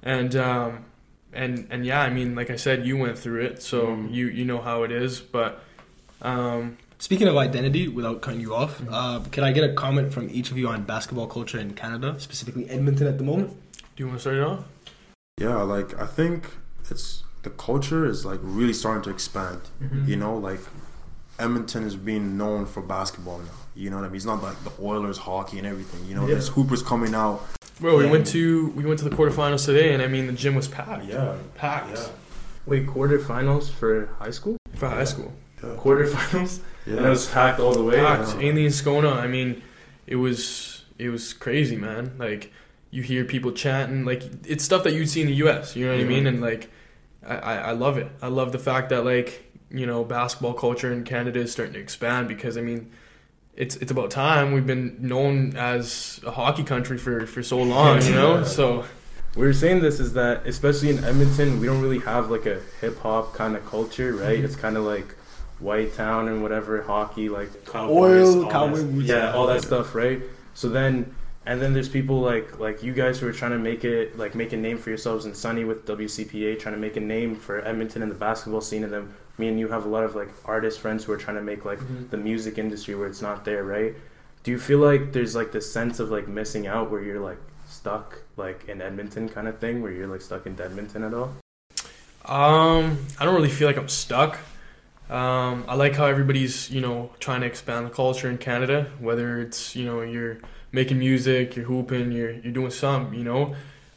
[0.02, 0.84] And um,
[1.32, 4.12] and and yeah, I mean, like I said, you went through it, so Mhm.
[4.12, 5.20] you you know how it is.
[5.20, 5.62] But
[6.22, 8.88] um, Speaking of identity, without cutting you off, Mhm.
[8.90, 12.14] uh, can I get a comment from each of you on basketball culture in Canada,
[12.18, 13.50] specifically Edmonton at the moment?
[13.96, 14.60] do you want to start it off?
[15.40, 15.56] yeah.
[15.62, 16.50] Like I think
[16.90, 19.60] it's the culture is like really starting to expand.
[19.82, 20.08] Mm-hmm.
[20.10, 20.60] You know, like
[21.38, 23.44] Edmonton is being known for basketball now.
[23.74, 24.16] You know what I mean?
[24.16, 26.04] It's not like the Oilers hockey and everything.
[26.08, 26.34] You know, Yeah.
[26.34, 27.42] there's hoopers coming out.
[27.80, 30.54] Bro, we went to we went to the quarterfinals today, and I mean, the gym
[30.54, 31.04] was packed.
[31.06, 32.06] Yeah, packed yeah,
[32.64, 34.56] Wait, quarterfinals for high school?
[34.74, 35.32] for high school.
[35.62, 35.70] Yeah.
[35.76, 36.60] Quarterfinals?
[36.86, 36.96] yeah.
[36.96, 37.96] And it was packed all the way.
[37.96, 38.34] packed.
[38.34, 38.42] yeah.
[38.52, 39.12] Ainlay and Scona.
[39.16, 39.62] I mean,
[40.06, 42.14] it was it was crazy, man.
[42.18, 42.52] Like
[42.90, 45.76] you hear people chanting, like it's stuff that you'd see in the U.S.
[45.76, 46.26] You know what I mean?
[46.26, 46.70] And like,
[47.26, 48.08] I, I I love it.
[48.22, 51.80] I love the fact that like you know basketball culture in Canada is starting to
[51.80, 52.90] expand because I mean.
[53.58, 54.52] It's, it's about time.
[54.52, 58.44] We've been known as a hockey country for, for so long, you know.
[58.58, 58.84] So
[59.34, 62.60] We were saying this is that especially in Edmonton, we don't really have like a
[62.82, 64.38] hip hop kind of culture, right?
[64.40, 64.44] Mhm.
[64.44, 65.15] It's kind of like
[65.58, 69.08] White Town and whatever hockey, like Oil, cowboy that- boots.
[69.08, 70.20] yeah, all that stuff, right?
[70.54, 71.14] So then,
[71.46, 74.34] and then there's people like like you guys who are trying to make it like
[74.34, 77.64] make a name for yourselves and Sonny with WCPA trying to make a name for
[77.66, 78.84] Edmonton and the basketball scene.
[78.84, 81.36] And then me and you have a lot of like artist friends who are trying
[81.36, 82.10] to make like Mhm.
[82.10, 83.94] the music industry where it's not there, right?
[84.42, 87.38] Do you feel like there's like this sense of like missing out where you're like
[87.68, 91.32] stuck like in Edmonton kind of thing, where you're like stuck in Edmonton at all?
[92.24, 94.38] Um, I don't really feel like I'm stuck.
[95.08, 98.90] Um, I like how everybody's you know trying to expand the culture in Canada.
[98.98, 100.38] Whether it's you know you're
[100.72, 103.54] making music, you're hooping, you're you're doing some, you know.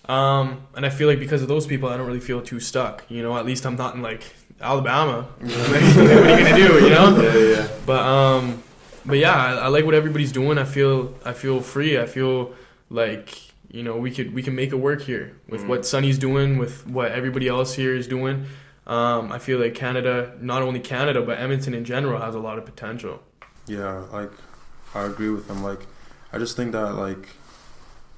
[0.08, 3.06] Um, and I feel like because of those people, I don't really feel too stuck.
[3.10, 4.24] You know, at least I'm not in like
[4.62, 5.24] Alabama.
[5.40, 6.74] what are you gonna do?
[6.84, 7.22] You know.
[7.22, 7.68] Yeah, yeah.
[7.86, 8.64] But um,
[9.06, 10.58] but yeah, I, I like what everybody's doing.
[10.60, 11.98] I feel I feel free.
[12.00, 12.54] I feel
[12.92, 13.36] like
[13.72, 15.68] you know we could we can make it work here with Mhm.
[15.68, 18.46] what Sonny's doing, with what everybody else here is doing.
[18.88, 22.58] Um, I feel like Canada, not only Canada but Edmonton in general, has a lot
[22.58, 23.22] of potential.
[23.68, 24.32] Yeah, like
[24.96, 25.62] I agree with him.
[25.64, 25.82] Like
[26.34, 27.30] I just think that like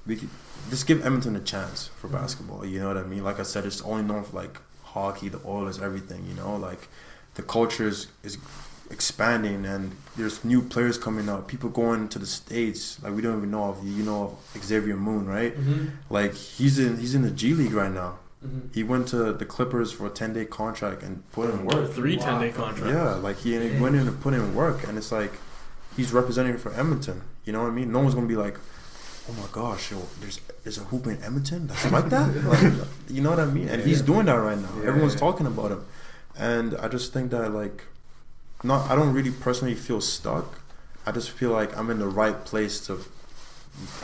[0.06, 0.30] we could
[0.70, 2.14] just give Edmonton a chance for Mhm.
[2.14, 2.66] basketball.
[2.66, 3.24] You know what I mean?
[3.24, 6.26] Like I said, it's only known for like hockey, the Oilers, everything.
[6.30, 6.88] You know, like
[7.36, 8.38] the culture is, is
[8.90, 11.48] expanding and there's new players coming out.
[11.48, 13.02] People going to the states.
[13.04, 15.58] Like we don't even know of you know of Xavier Moon, right?
[15.58, 15.88] Mm-hmm.
[16.10, 18.20] Like he's in he's in the G League right now.
[18.46, 18.68] Mm-hmm.
[18.74, 21.92] He went to the Clippers for a ten day contract and put in work.
[21.94, 22.92] Three 10 day contracts.
[22.94, 25.34] Yeah, like he, he went in and put in work, and it's like
[25.96, 27.22] he's representing for Edmonton.
[27.46, 27.92] You know what I mean?
[27.92, 28.58] No one's gonna be like,
[29.30, 33.22] "Oh my gosh, yo, there's there's a hoop in Edmonton that's like that." like, you
[33.22, 33.70] know what I mean?
[33.70, 34.06] And he's Yeah.
[34.08, 34.70] doing that right now.
[34.80, 35.20] Yeah, Everyone's yeah.
[35.20, 35.86] talking about him,
[36.36, 37.84] and I just think that like,
[38.64, 40.60] not I don't really personally feel stuck.
[41.06, 43.00] I just feel like I'm in the right place to,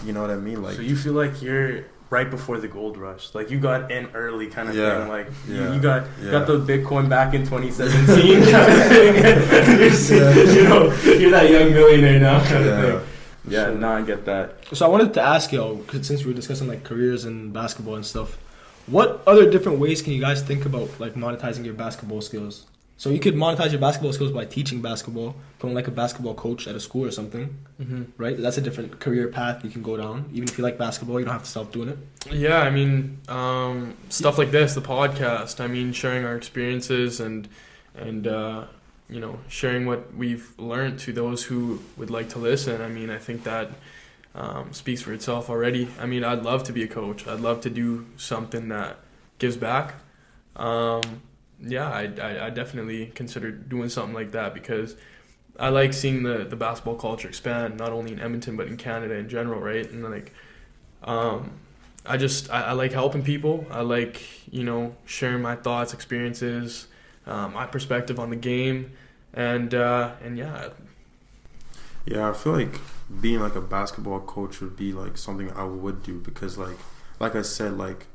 [0.05, 0.61] you know what I mean?
[0.63, 4.07] Like, so you feel like you're right before the gold rush, like you got in
[4.13, 4.99] early, kind of Yeah.
[5.01, 5.09] thing.
[5.09, 5.73] Like you, Yeah.
[5.73, 6.31] you got Yeah.
[6.31, 9.15] got the Bitcoin back in 2017, kind of thing.
[10.17, 12.99] You're, you know, you're that young millionaire now, kind yeah, of thing.
[13.45, 13.75] for Yeah, sure.
[13.75, 14.53] no, I get that.
[14.73, 17.95] So I wanted to ask y'all, 'cause since we were discussing like careers and basketball
[17.95, 18.37] and stuff,
[18.87, 22.65] what other different ways can you guys think about like monetizing your basketball skills?
[22.99, 26.67] So you could monetize your basketball skills by teaching basketball, becoming like a basketball coach
[26.67, 28.03] at a school or something, Mm-hmm.
[28.17, 28.35] right?
[28.35, 30.29] That's a different career path you can go down.
[30.33, 31.97] Even if you like basketball, you don't have to stop doing it.
[32.31, 35.59] Yeah, I mean, um, stuff like this, the podcast.
[35.63, 37.47] I mean, sharing our experiences and
[37.95, 38.65] and uh,
[39.09, 42.81] you know, sharing what we've learned to those who would like to listen.
[42.81, 43.69] I mean, I think that
[44.33, 45.87] um, speaks for itself already.
[45.99, 47.27] I mean, I'd love to be a coach.
[47.27, 48.97] I'd love to do something that
[49.37, 49.93] gives back.
[50.55, 51.21] Um,
[51.61, 54.95] yeah, I, I, I definitely consider doing something like that because
[55.59, 59.15] I like seeing the, the basketball culture expand, not only in Edmonton but in Canada
[59.15, 59.89] in general, right?
[59.89, 60.33] And like,
[61.03, 61.51] um,
[62.05, 63.65] I just I, I like helping people.
[63.71, 64.21] I like
[64.53, 66.87] you know sharing my thoughts, experiences,
[67.25, 68.91] uh, my perspective on the game,
[69.33, 70.69] and uh, and yeah,
[72.05, 72.79] Yeah, I feel like
[73.21, 76.77] being like a basketball coach would be like something I would do because like
[77.19, 78.07] like I said like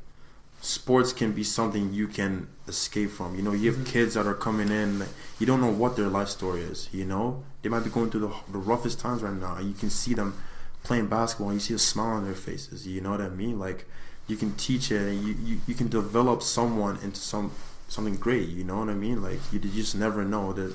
[0.63, 3.35] sports can be something you can escape from.
[3.35, 3.85] You know, you have Mhm.
[3.85, 5.03] kids that are coming in,
[5.37, 7.43] you don't know what their life story is, you know?
[7.61, 10.13] They might be going through the, the roughest times right now and you can see
[10.13, 10.35] them
[10.83, 13.59] playing basketball and you see a smile on their faces, you know what I mean?
[13.59, 13.85] Like
[14.27, 17.51] you can teach it and you, you, you can develop someone into some
[17.89, 19.21] something great, you know what I mean?
[19.21, 20.73] Like you, you just never know that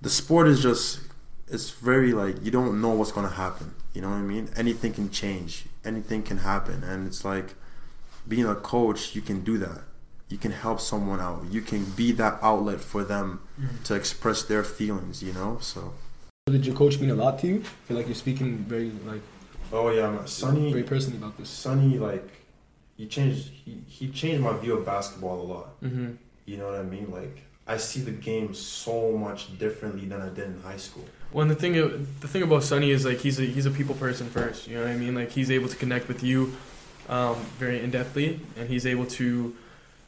[0.00, 1.00] the sport is just
[1.48, 3.74] it's very like you don't know what's gonna happen.
[3.92, 4.50] You know what I mean?
[4.56, 5.66] Anything can change.
[5.84, 7.54] Anything can happen, and it's like
[8.28, 9.14] being a coach.
[9.16, 9.80] You can do that.
[10.28, 11.44] You can help someone out.
[11.50, 13.40] You can be that outlet for them
[13.84, 15.22] to express their feelings.
[15.22, 15.58] You know.
[15.60, 15.94] So.
[16.46, 17.56] Did your coach mean a lot to you?
[17.56, 19.20] I feel like you're speaking very like
[19.72, 20.26] Oh yeah, man.
[20.26, 20.72] Sonny.
[20.72, 21.48] very personally about this.
[21.48, 22.28] Sonny, like
[22.96, 23.48] he changed.
[23.48, 25.80] He, he changed my view of basketball a lot.
[25.82, 26.12] mm-hmm.
[26.46, 27.10] You know what I mean?
[27.10, 31.04] Like I see the game so much differently than I did in high school.
[31.32, 31.74] Well, and the thing
[32.20, 34.66] the thing about Sonny is like he's a he's a people person first.
[34.66, 35.14] You know what I mean?
[35.14, 36.54] Like he's able to connect with you
[37.08, 39.56] um, very in depthly, and he's able to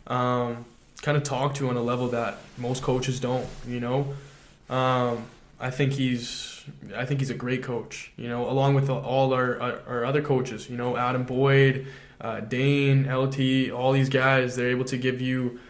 [0.06, 0.64] um,
[1.02, 3.46] kind of talk to you on a level that most coaches don't.
[3.66, 4.14] You know,
[4.68, 5.26] um,
[5.58, 6.64] I think he's
[6.96, 8.12] I think he's a great coach.
[8.16, 10.68] You know, along with all our our, our other coaches.
[10.68, 11.86] You know, Adam Boyd,
[12.20, 14.56] uh, Dane, LT, all these guys.
[14.56, 15.60] They're able to give you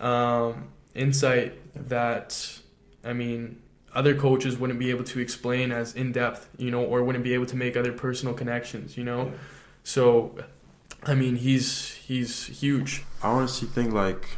[0.00, 1.54] um, insight
[1.88, 2.58] that
[3.04, 3.60] I mean
[3.94, 7.34] other coaches wouldn't be able to explain as in depth, you know, or wouldn't be
[7.34, 9.32] able to make other personal connections, you know.
[9.82, 10.36] So,
[11.04, 13.04] I mean, he's he's huge.
[13.22, 14.36] I honestly think like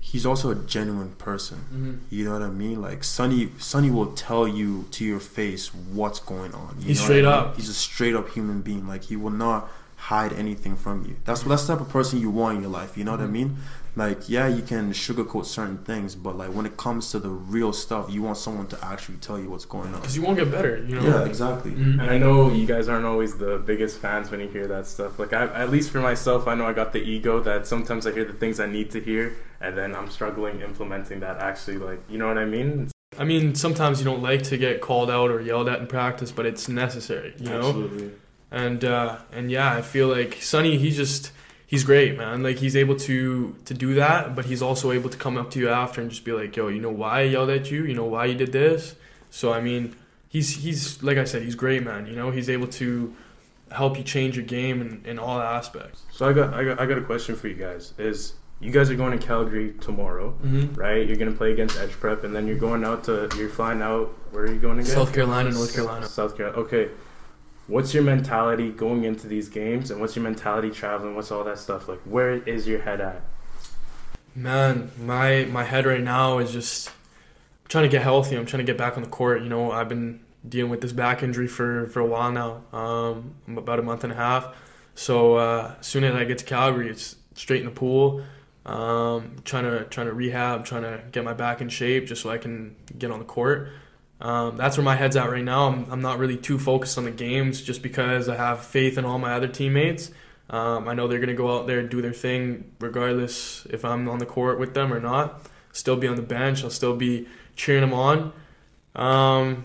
[0.00, 1.58] he's also a genuine person.
[1.72, 1.94] Mm-hmm.
[2.10, 2.80] You know what I mean?
[2.80, 6.76] Like Sonny, Sonny will tell you to your face what's going on.
[6.80, 7.38] You He's straight I mean?
[7.50, 7.56] up.
[7.56, 8.86] He's a straight up human being.
[8.86, 11.16] Like he will not hide anything from you.
[11.24, 12.96] That's that's the type of person you want in your life.
[12.96, 13.30] You know what I Mhm.
[13.32, 13.56] mean?
[13.96, 17.72] Like yeah, you can sugarcoat certain things, but like when it comes to the real
[17.72, 20.00] stuff, you want someone to actually tell you what's going on.
[20.00, 21.02] Because you won't get better, you know.
[21.02, 21.70] Yeah, exactly.
[21.70, 22.00] Mhm.
[22.00, 25.18] And I know you guys aren't always the biggest fans when you hear that stuff.
[25.20, 28.12] Like, I, at least for myself, I know I got the ego that sometimes I
[28.12, 31.38] hear the things I need to hear, and then I'm struggling implementing that.
[31.38, 32.90] Actually, like, you know what I mean?
[33.16, 36.32] I mean, sometimes you don't like to get called out or yelled at in practice,
[36.32, 37.58] but it's necessary, you know.
[37.68, 38.10] Absolutely.
[38.50, 41.30] and uh, and yeah, I feel like Sonny, he just
[41.66, 42.42] he's great, man.
[42.42, 45.58] Like he's able to to do that, but he's also able to come up to
[45.58, 47.84] you after and just be like, "Yo, you know why I yelled at you?
[47.84, 48.94] You know why you did this?"
[49.30, 49.94] So I mean,
[50.28, 52.06] he's he's like I said, he's great, man.
[52.06, 53.14] You know, he's able to
[53.72, 56.02] help you change your game in, in all aspects.
[56.12, 57.92] So I got, I got I got a question for you guys.
[57.98, 60.74] Is you guys are going to Calgary tomorrow, Mm-hmm.
[60.74, 61.04] right?
[61.06, 64.14] You're gonna play against Edge Prep, and then you're going out to you're flying out.
[64.30, 64.90] Where are you going again?
[64.92, 66.06] South Carolina, North Carolina.
[66.06, 66.62] South Carolina.
[66.62, 66.88] Okay.
[67.66, 71.14] What's your mentality going into these games, and what's your mentality traveling?
[71.16, 72.00] What's all that stuff like?
[72.00, 73.22] Where is your head at?
[74.34, 76.90] Man, my my head right now is just
[77.68, 78.36] trying to get healthy.
[78.36, 79.42] I'm trying to get back on the court.
[79.42, 82.62] You know, I've been dealing with this back injury for for a while now.
[82.78, 84.54] Um, about a month and a half.
[84.94, 88.22] So uh, as soon as I get to Calgary, it's straight in the pool.
[88.66, 92.30] Um, trying to trying to rehab, trying to get my back in shape, just so
[92.30, 93.70] I can get on the court.
[94.24, 95.68] Um, that's where my head's at right now.
[95.68, 99.04] I'm, I'm not really too focused on the games, just because I have faith in
[99.04, 100.10] all my other teammates.
[100.48, 104.08] Um, I know they're gonna go out there and do their thing, regardless if I'm
[104.08, 105.42] on the court with them or not.
[105.72, 106.64] Still be on the bench.
[106.64, 108.32] I'll still be cheering them on.
[108.94, 109.64] Um,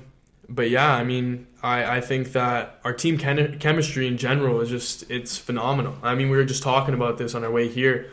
[0.49, 4.69] but yeah, I mean, I, I think that our team chem- chemistry in general is
[4.69, 5.95] just it's phenomenal.
[6.03, 8.11] I mean, we were just talking about this on our way here.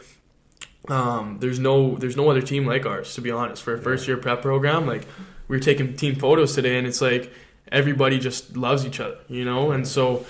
[0.89, 3.65] Um, there's no there's no other team like ours to be honest.
[3.65, 5.09] For a first year prep program, like
[5.49, 7.33] we were taking team photos today, and it's like
[7.71, 9.71] everybody just loves each other, you know.
[9.71, 10.25] And so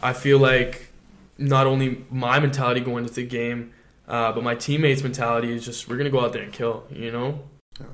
[0.00, 0.88] I feel like
[1.38, 3.72] not only my mentality going into the game,
[4.08, 7.12] uh, but my teammates' mentality is just we're gonna go out there and kill, you
[7.12, 7.40] know.
[7.78, 7.86] Yeah,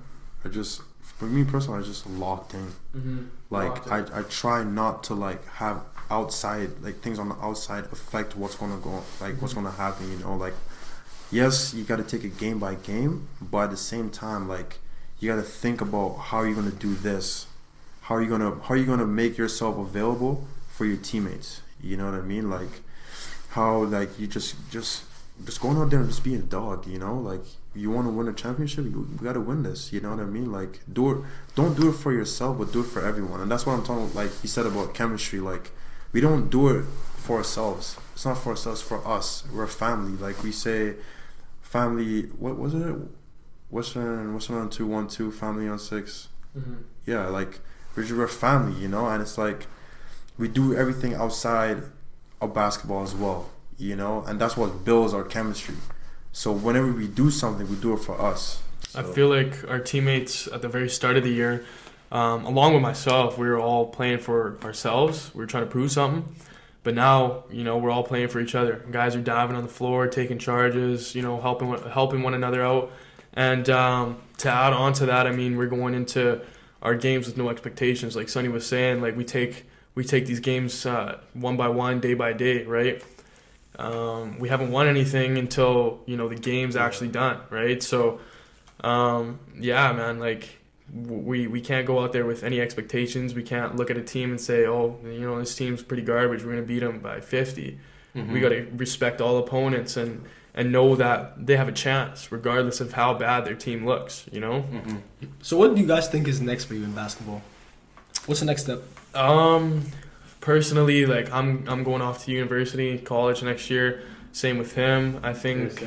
[0.45, 2.73] I just, for me personally, I just locked in.
[2.95, 3.25] Mm-hmm.
[3.51, 8.37] Like I, I try not to like have outside like things on the outside affect
[8.37, 10.11] what's gonna go like what's gonna happen.
[10.11, 10.55] You know, like
[11.31, 14.79] yes, you got to take it game by game, but at the same time, like
[15.19, 17.47] you got to think about how you're gonna do this.
[18.03, 21.63] How are you gonna how are you gonna make yourself available for your teammates?
[21.83, 22.51] You know what I mean?
[22.51, 22.69] Like
[23.51, 25.05] how like you just just
[25.45, 26.87] just going out there and just being a dog.
[26.87, 27.43] You know, like
[27.75, 29.93] you want to win a championship, you, you got to win this.
[29.93, 30.53] You know what I mean?
[30.53, 31.25] Like do it.
[31.55, 33.41] Don't do it for yourself, but do it for everyone.
[33.41, 34.13] And that's what I'm talking.
[34.15, 35.41] Like you said about chemistry.
[35.41, 35.71] Like
[36.13, 36.85] we don't do it
[37.17, 37.97] for ourselves.
[38.15, 38.83] It's not for ourselves.
[38.83, 40.17] For us, we're a family.
[40.17, 40.95] Like we say,
[41.63, 42.23] family.
[42.39, 42.97] What was it?
[43.71, 45.31] Western Western on two one two.
[45.31, 46.29] Family on six.
[47.05, 47.61] Yeah, like
[47.95, 48.81] we're just- we're a family.
[48.81, 49.67] You know, and it's like
[50.39, 51.83] we do everything outside
[52.41, 53.51] of basketball as well.
[53.79, 55.75] You know, and that's what builds our chemistry.
[56.33, 58.61] So whenever we do something, we do it for us.
[58.95, 61.65] I feel like our teammates at the very start of the year,
[62.13, 65.31] um, along with myself, we were all playing for ourselves.
[65.35, 66.35] We were trying to prove something.
[66.83, 68.85] But now, you know, we're all playing for each other.
[68.91, 72.91] Guys are diving on the floor, taking charges, you know, helping helping one another out.
[73.37, 76.41] And um, to add on to that, I mean, we're going into
[76.83, 78.17] our games with no expectations.
[78.17, 82.01] Like Sonny was saying, like we take we take these games uh, one by one,
[82.01, 83.05] day by day, right?
[83.79, 87.83] Um, we haven't won anything until you know the game's actually done, right?
[87.83, 88.21] So,
[88.81, 90.59] um, yeah, man, like
[90.95, 93.35] we we can't go out there with any expectations.
[93.35, 96.43] We can't look at a team and say, oh, you know, this team's pretty garbage.
[96.43, 97.79] We're gonna beat them by 50.
[98.33, 100.25] We got to respect all opponents and
[100.57, 104.27] and know that they have a chance, regardless of how bad their team looks.
[104.33, 104.63] You know.
[104.63, 104.97] Mm-hmm.
[105.43, 107.43] So, what do you guys think is next for you in basketball?
[108.25, 108.83] What's the next step?
[109.15, 109.83] Um,
[110.41, 114.03] personally, like I'm I'm going off to university, college next year.
[114.33, 115.21] Same with him.
[115.23, 115.83] I think.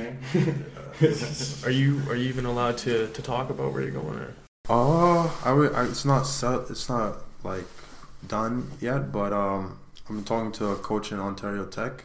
[1.63, 4.19] Are you are you even allowed to, to talk about where you're going?
[4.19, 4.34] Or?
[4.67, 5.73] Uh, I would.
[5.73, 6.69] I, it's not set.
[6.69, 7.63] It's not like
[8.27, 9.12] done yet.
[9.12, 9.79] But um,
[10.10, 12.03] I'm talking to a coach in Ontario Tech.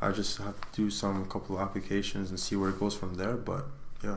[0.00, 3.14] I just have to do some couple of applications and see where it goes from
[3.16, 3.34] there.
[3.34, 3.66] But
[4.04, 4.16] yeah,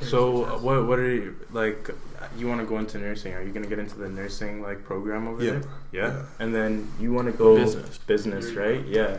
[0.00, 1.90] So uh, what what are you like?
[2.36, 3.34] You want to go into nursing?
[3.34, 5.50] Are you gonna get into the nursing like program over Yeah.
[5.50, 5.62] there?
[5.92, 6.06] Yeah.
[6.08, 6.22] Yeah.
[6.38, 7.98] And then you want to go Business.
[7.98, 8.84] business, right?
[8.86, 9.18] Yeah.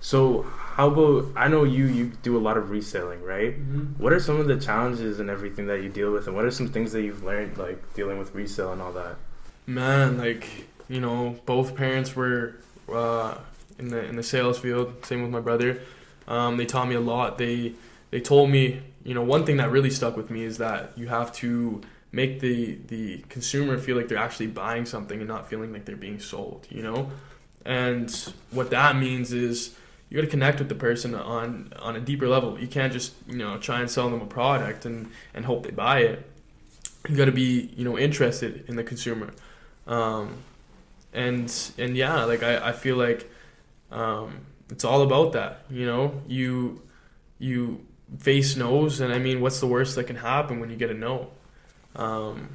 [0.00, 0.42] So
[0.76, 3.54] how about I know you you do a lot of reselling, right?
[3.98, 6.50] What are some of the challenges and everything that you deal with, and what are
[6.52, 9.16] some things that you've learned like dealing with resale and all that?
[9.66, 10.46] Man, like
[10.88, 12.54] you know, both parents were
[12.92, 13.34] uh,
[13.78, 15.04] in the in the sales field.
[15.04, 15.80] Same with my brother.
[16.26, 17.38] Um, they taught me a lot.
[17.38, 17.74] They
[18.10, 21.08] they told me, you know, one thing that really stuck with me is that you
[21.08, 21.80] have to
[22.12, 25.96] make the the consumer feel like they're actually buying something and not feeling like they're
[25.96, 26.66] being sold.
[26.70, 27.10] You know,
[27.64, 28.10] and
[28.50, 29.76] what that means is
[30.08, 32.58] you got to connect with the person on on a deeper level.
[32.58, 35.70] You can't just you know try and sell them a product and and hope they
[35.70, 36.30] buy it.
[37.08, 39.32] You got to be you know interested in the consumer
[39.88, 40.34] um,
[41.12, 43.28] and and yeah like I, I feel like
[43.90, 46.82] um, it's all about that you know you
[47.38, 47.84] you
[48.18, 50.94] face no's and I mean what's the worst that can happen when you get a
[50.94, 51.30] no
[51.96, 52.48] um,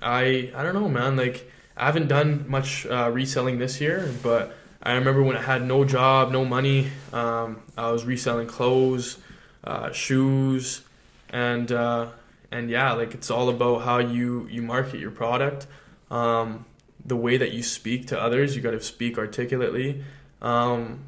[0.00, 4.54] I I don't know man like I haven't done much uh, reselling this year but
[4.82, 6.90] I remember when I had no job, no money.
[7.12, 9.18] Um, I was reselling clothes,
[9.64, 10.82] uh, shoes,
[11.30, 12.10] and uh,
[12.52, 15.66] and yeah, like it's all about how you you market your product,
[16.10, 16.64] um,
[17.04, 18.54] the way that you speak to others.
[18.54, 20.04] You got to speak articulately,
[20.42, 21.00] um,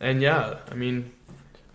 [0.00, 1.10] and yeah, I mean,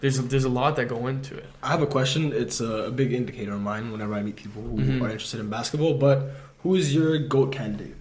[0.01, 1.45] there's there's a lot that go into it.
[1.63, 2.33] I have a question.
[2.33, 5.01] It's a, a big indicator of mine whenever I meet people who Mhm.
[5.01, 5.93] are interested in basketball.
[5.95, 6.31] But
[6.63, 7.95] who is your goat candidate?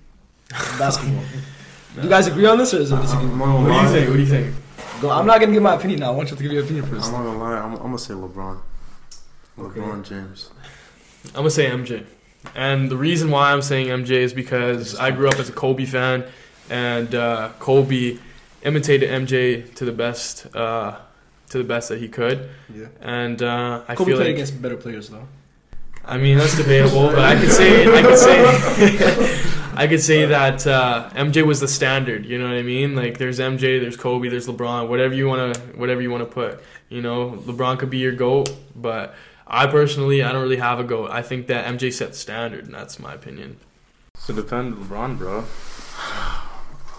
[0.50, 1.22] in basketball.
[1.96, 3.38] Do you guys agree on this, or is it I'm disagreement?
[3.38, 4.08] not gonna What do you think?
[4.08, 4.54] What do you think?
[5.00, 6.12] Go, I'm not gonna give my opinion now.
[6.12, 7.06] I want you to give your opinion first.
[7.06, 7.58] I'm not gonna lie.
[7.58, 8.58] I'm, I'm gonna say LeBron.
[9.58, 9.80] Okay.
[9.80, 10.50] LeBron James.
[11.28, 12.04] I'm gonna say MJ,
[12.54, 15.84] and the reason why I'm saying MJ is because I grew up as a Kobe
[15.86, 16.24] fan,
[16.68, 18.18] and uh, Kobe
[18.64, 20.96] imitated MJ to the best, uh,
[21.50, 22.86] to the best that he could, Yeah.
[23.00, 25.28] and uh, I Kobe feel played like against better players though.
[26.06, 29.40] I mean that's debatable, but I could say I could say
[29.76, 32.26] I could say that uh, MJ was the standard.
[32.26, 32.94] You know what I mean?
[32.94, 36.62] Like there's MJ, there's Kobe, there's LeBron, whatever you wanna whatever you wanna put.
[36.90, 39.14] You know, LeBron could be your goat, but
[39.46, 41.10] I personally I don't really have a goat.
[41.10, 43.56] I think that MJ set the standard, and that's my opinion.
[44.16, 45.44] So depend LeBron, bro.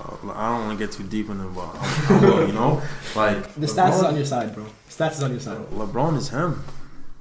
[0.08, 2.82] Uh, I don't want to get too deep in it, but I'm, will, you know,
[3.16, 4.66] like The stats is on your side, bro.
[4.89, 5.58] Stats is on your side.
[5.72, 6.64] LeBron is him.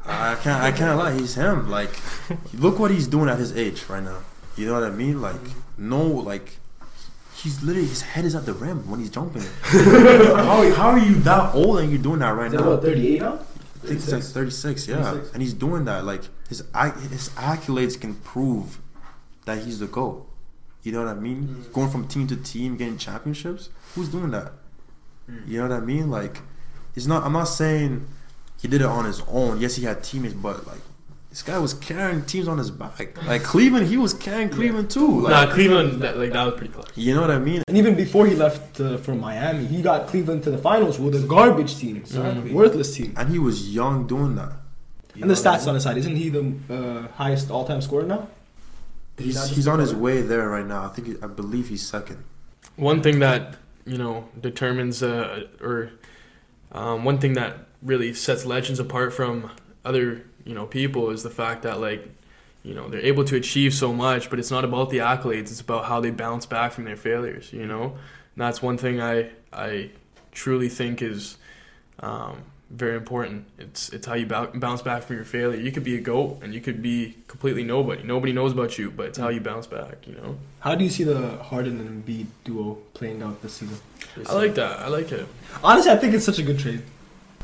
[0.05, 0.63] I can't.
[0.63, 1.15] I can't lie.
[1.15, 1.71] He's him.
[1.71, 1.91] Like,
[2.55, 4.19] look what he's doing at his age right now.
[4.57, 5.23] You know what I mean?
[5.23, 5.41] Like,
[5.79, 6.59] no, like,
[7.37, 9.43] he's literally his head is at the rim when he's jumping.
[9.63, 12.73] how, how are you that old and you're doing that right Is it now?
[12.73, 13.33] about 38 now?
[13.35, 15.03] I think it's like 36, yeah.
[15.03, 15.33] 36.
[15.33, 16.05] And he's doing that.
[16.05, 16.61] Like his
[17.11, 18.79] his accolades can prove
[19.45, 20.27] that he's the GOAT.
[20.85, 21.65] You know what I mean?
[21.73, 23.71] Going from team to team, getting championships.
[23.95, 24.53] Who's doing that?
[25.47, 26.11] You know what I mean?
[26.11, 26.41] Like,
[26.95, 27.25] it's not.
[27.25, 28.07] I'm not saying
[28.61, 29.61] he did it on his own.
[29.61, 30.81] Yes, he had teammates, but like
[31.31, 33.17] this guy was carrying teams on his back.
[33.27, 35.23] Like Cleveland, he was carrying Cleveland too.
[35.23, 36.87] Like, nah, Cleveland, that, like that was pretty close.
[36.95, 37.63] you know what I mean?
[37.67, 41.15] And even before he left uh, for Miami, he got Cleveland to the finals with
[41.17, 42.53] a garbage team, Exactly.
[42.53, 43.15] worthless team.
[43.17, 44.53] And he was young doing that.
[45.15, 45.69] You And the know what I stats mean?
[45.71, 48.29] on his side, isn't he the uh, highest all-time scorer now?
[49.17, 50.85] Did he not He's, he's on his way there right now.
[50.85, 52.25] I think he- I believe he's second.
[52.77, 55.91] One thing that you know determines, uh, or
[56.73, 59.51] um, one thing that really sets legends apart from
[59.85, 62.09] other you know people is the fact that like
[62.63, 65.51] you know they're able to achieve so much, but it's not about the accolades.
[65.53, 67.53] It's about how they bounce back from their failures.
[67.53, 67.97] You know, and
[68.37, 69.91] that's one thing I I
[70.33, 71.37] truly think is
[72.01, 72.43] um,
[72.75, 73.47] very important.
[73.59, 75.59] It's it's how you bou- bounce back from your failure.
[75.61, 78.03] You could be a goat and you could be completely nobody.
[78.03, 80.07] Nobody knows about you, but it's how you bounce back.
[80.07, 80.37] You know.
[80.61, 83.79] How do you see the Harden and Embiid duo playing out this season?
[84.29, 84.81] I like that.
[84.81, 85.27] I like it.
[85.63, 86.83] Honestly, I think it's such a good trade.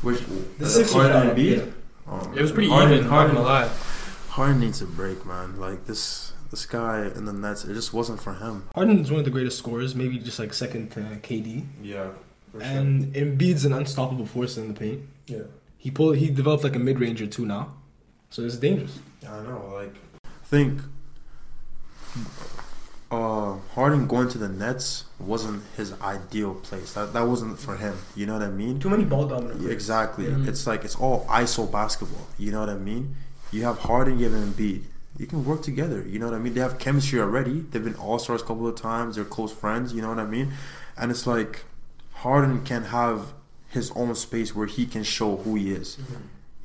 [0.01, 0.19] Which
[0.57, 1.57] The Sixers Harden are- and Embiid?
[1.57, 2.11] yeah.
[2.13, 3.03] Um, It was pretty Harden- even.
[3.05, 3.69] Not Harden, gonna.
[4.29, 5.59] Harden needs a break, man.
[5.59, 8.63] Like this, this guy in the Nets, it just wasn't for him.
[8.75, 11.63] Harden's one of the greatest scorers, maybe just like second to KD.
[11.83, 12.07] Yeah,
[12.59, 15.01] And Embiid's an unstoppable force in the paint.
[15.27, 15.39] yeah,
[15.77, 16.17] He pulled.
[16.17, 17.73] He developed like a mid ranger too now,
[18.29, 18.99] so it's dangerous.
[19.27, 19.71] I know.
[19.73, 19.95] Like,
[20.25, 20.81] I think
[23.11, 26.93] uh, Harden going to the Nets wasn't his ideal place.
[26.93, 27.97] That that wasn't for him.
[28.15, 28.79] You know what I mean?
[28.79, 29.55] Too many ball dominant.
[29.61, 29.73] Yeah, players.
[29.73, 30.25] Exactly.
[30.25, 30.47] Mhm.
[30.47, 32.27] It's like it's all ISO basketball.
[32.37, 33.15] You know what I mean?
[33.51, 34.83] You have Harden, you have Embiid.
[35.17, 36.05] You can work together.
[36.07, 36.53] You know what I mean?
[36.53, 37.61] They have chemistry already.
[37.69, 39.15] They've been all stars a couple of times.
[39.15, 39.93] They're close friends.
[39.93, 40.53] You know what I mean?
[40.97, 41.65] And it's like
[42.21, 43.33] Harden can have
[43.69, 45.97] his own space where he can show who he is.
[45.97, 46.15] Mm-hmm.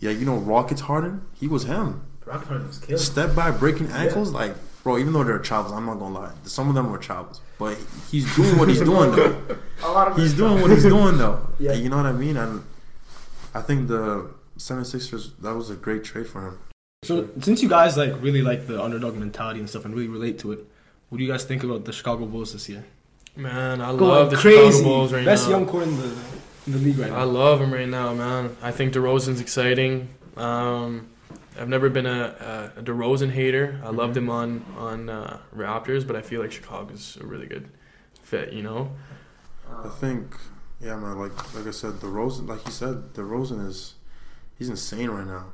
[0.00, 1.22] Yeah, you know Rockets Harden.
[1.32, 2.02] He was him.
[2.20, 2.98] Brock Harden's killing.
[2.98, 4.32] Step by breaking ankles.
[4.32, 6.32] Like, bro, even though they're travels, I'm not gonna lie.
[6.44, 7.78] Some of them were travels, but
[8.11, 9.59] he's doing what he's doing though.
[9.82, 11.40] A lot of He's doing what he's doing though.
[11.59, 11.72] Yeah.
[11.72, 12.36] You know what I mean?
[12.36, 12.62] And
[13.54, 14.28] I think the
[14.59, 16.59] 76ers that was a great trade for him.
[17.04, 20.38] So since you guys like really like the underdog mentality and stuff and really relate
[20.40, 20.61] to it,
[21.09, 22.84] what do you guys think about the Chicago Bulls this year?
[23.37, 24.78] Man, I Going love the crazy.
[24.78, 25.57] Chicago Bulls right Best now.
[25.59, 26.05] young core in the
[26.66, 27.18] in the league right now.
[27.18, 28.57] I love him right now, man.
[28.62, 30.09] I think DeRozan's exciting.
[30.37, 31.09] Um,
[31.59, 33.80] I've never been a, a, a DeRozan hater.
[33.84, 37.68] I loved him on on uh, Raptors, but I feel like Chicago's a really good
[38.22, 38.53] fit.
[38.53, 38.93] You know.
[39.84, 40.34] I think,
[40.80, 41.18] yeah, man.
[41.18, 43.95] Like like I said, DeRozan, like you said, DeRozan is
[44.59, 45.47] he's insane right now.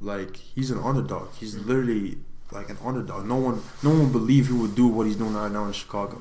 [0.00, 1.28] Like he's an underdog.
[1.34, 2.18] He's literally
[2.50, 3.26] like an underdog.
[3.26, 6.20] No one no one believe he would do what he's doing right now in Chicago.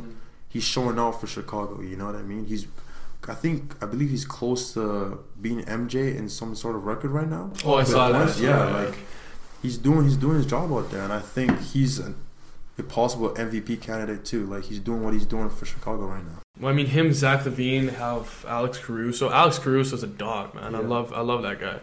[0.49, 1.81] He's showing out for Chicago.
[1.81, 2.45] You know what I mean?
[2.45, 2.67] He's
[3.27, 7.27] I think I believe he's close to being MJ in some sort of record right
[7.29, 7.51] now.
[7.65, 8.25] Oh, I saw that.
[8.25, 8.95] Points, Yeah, like
[9.61, 12.15] he's doing he's doing his job out there, and I think he's an,
[12.77, 14.45] a possible MVP candidate too.
[14.45, 16.39] Like he's doing what he's doing for Chicago right now.
[16.59, 19.29] Well, I mean, him, Zach LaVine, have Alex Caruso.
[19.29, 20.73] Alex Caruso's a dog, man.
[20.73, 21.79] I love I love that guy.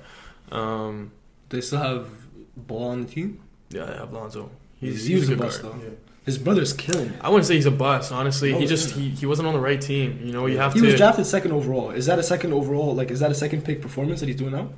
[0.50, 1.12] Um,
[1.50, 2.08] They still have
[2.56, 3.40] Ball on the team.
[3.70, 4.50] yeah, I have Lonzo.
[4.80, 5.74] He's, He he's a a good bust, guard.
[5.82, 5.96] though.
[6.24, 7.14] His brother's killing it.
[7.20, 8.10] I wouldn't say he's a bust.
[8.10, 10.20] Honestly, No, he just he, he wasn't on the right team.
[10.24, 10.86] You know, you have He to.
[10.86, 11.90] was drafted second overall.
[11.90, 12.94] Is that a second overall?
[12.94, 14.70] Like, is that a second pick performance that he's doing now?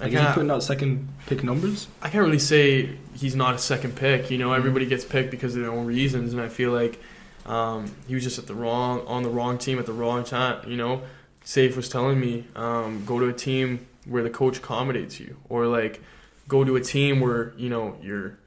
[0.00, 1.88] I Like, is he putting out second pick numbers?
[2.02, 4.30] I can't really say he's not a second pick.
[4.30, 4.56] You know, Mm-hmm.
[4.58, 6.98] everybody gets picked because of their own reasons, and I feel like
[7.46, 10.68] um, he was just at the wrong on the wrong team at the wrong time.
[10.68, 11.02] You know,
[11.44, 15.66] Seif was telling me um, go to a team where the coach accommodates you, or
[15.66, 16.00] like
[16.48, 18.38] go to a team where you know you're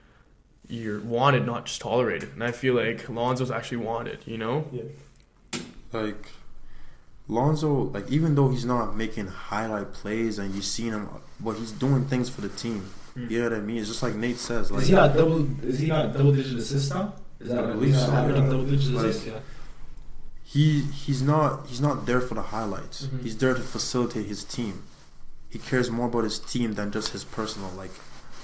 [0.70, 2.34] you're wanted, not just tolerated.
[2.34, 4.20] And I feel like Lonzo's actually wanted.
[4.26, 4.66] You know,
[5.94, 6.30] like
[7.28, 11.10] Lonzo, like even though he's not making highlight plays and you've seen him,
[11.40, 12.90] but he's doing things for the team.
[13.18, 13.30] Mm.
[13.30, 13.78] You know what I mean?
[13.78, 14.72] It's just like Nate says.
[14.72, 15.66] Like is he not double?
[15.66, 17.14] Is he not double digit assists now?
[17.40, 18.50] Is that I believe is that so, yeah.
[18.50, 19.28] double digit Like- assists?
[19.28, 19.40] Yeah.
[20.44, 23.06] he he's not he's not there for the highlights.
[23.08, 23.24] Mhm.
[23.24, 24.84] He's there to facilitate his team.
[25.50, 27.92] He cares more about his team than just his personal like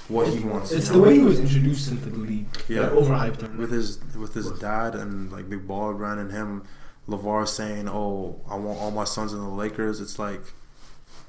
[0.08, 0.72] what he wants.
[0.72, 1.04] It's you the know?
[1.08, 2.48] way he was introduced into the league.
[2.68, 2.82] Yeah.
[2.84, 3.58] That overhyped him.
[3.58, 6.64] with his with his dad and like Big Baller Brand and him,
[7.08, 10.42] LaVar saying, "Oh, I want all my sons in the Lakers." It's like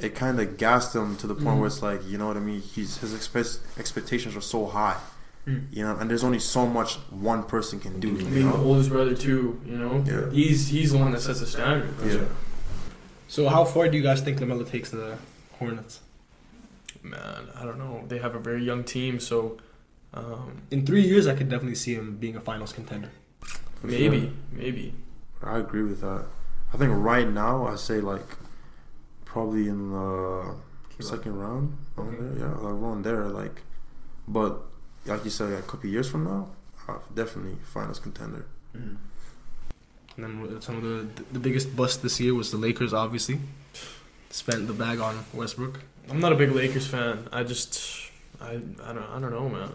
[0.00, 1.58] it kind of gassed him to the point Mhm.
[1.58, 2.60] where it's like you know what I mean.
[2.60, 4.96] He's his expect, expectations are so high,
[5.46, 5.66] Mm.
[5.70, 8.08] you know, and there's only so much one person can do.
[8.08, 9.60] You being the oldest brother too.
[9.64, 10.30] You know, Yeah.
[10.32, 11.90] he's he's the one that sets the standard.
[12.04, 12.22] Yeah.
[13.28, 15.16] So how far do you guys think LaMelo takes the
[15.58, 16.00] Hornets?
[17.04, 18.04] Man, I don't know.
[18.08, 19.58] They have a very young team, so
[20.14, 23.10] um, In three years, I could definitely see him being a Finals contender.
[23.80, 24.30] For maybe, sure.
[24.52, 24.94] maybe.
[25.42, 26.24] I agree with that.
[26.72, 28.26] I think right now I say like
[29.24, 30.54] probably in the
[31.00, 32.22] second round, around Okay.
[32.38, 33.62] there, yeah, like around there, like.
[34.26, 34.60] But
[35.04, 36.48] like you said, a couple years from now,
[36.88, 38.46] uh, definitely finals contender.
[38.72, 38.98] And
[40.16, 42.94] then some of the the biggest bust this year was the Lakers.
[42.94, 43.40] Obviously,
[44.34, 45.80] spent the bag on Westbrook.
[46.10, 47.28] I'm not a big Lakers fan.
[47.32, 48.10] I just,
[48.40, 49.70] I, I don't, I don't know, man.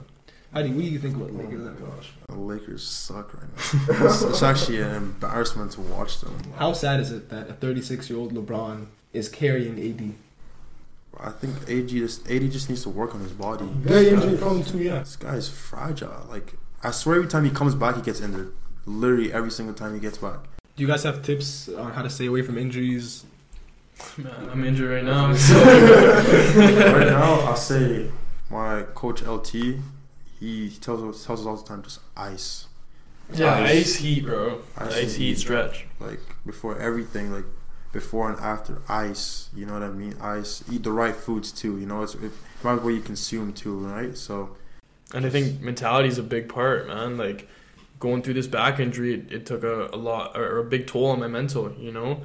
[0.53, 1.79] Heidi, what do you think about the Oh Lakers?
[1.79, 4.05] my gosh, the Lakers suck right now.
[4.07, 6.35] it's, it's actually an embarrassment to watch them.
[6.57, 10.13] How sad is it that a 36 year old LeBron is carrying AD?
[11.21, 13.65] I think AD just AD just needs to work on his body.
[13.65, 14.79] Very This injury prone too.
[14.79, 14.99] Yeah.
[14.99, 16.25] This guy is fragile.
[16.29, 16.53] Like
[16.83, 18.53] I swear, every time he comes back, he gets injured.
[18.85, 20.39] Literally every single time he gets back.
[20.75, 23.25] Do you guys have tips on how to stay away from injuries?
[24.17, 25.27] Man, I'm injured right now.
[26.93, 28.09] right now, I'll say
[28.49, 29.77] my coach LT.
[30.39, 32.67] He tells us tells us all the time just ice.
[33.33, 33.71] yeah, Ice.
[33.71, 34.61] ice heat, bro.
[34.77, 35.37] Ice Ice, heat heat.
[35.37, 35.85] stretch.
[35.99, 37.45] like before everything, like
[37.91, 39.49] before and after ice.
[39.55, 40.15] You know what I mean?
[40.21, 40.63] Ice.
[40.71, 41.77] Eat the right foods too.
[41.77, 42.31] You know, it's it,
[42.63, 44.17] right what you consume too, right?
[44.17, 44.55] So
[45.13, 47.17] And I think mentality is a big part, man.
[47.17, 47.47] Like
[47.99, 51.07] going through this back injury, it, it took a, a lot or a big toll
[51.07, 52.21] on my mental, you know.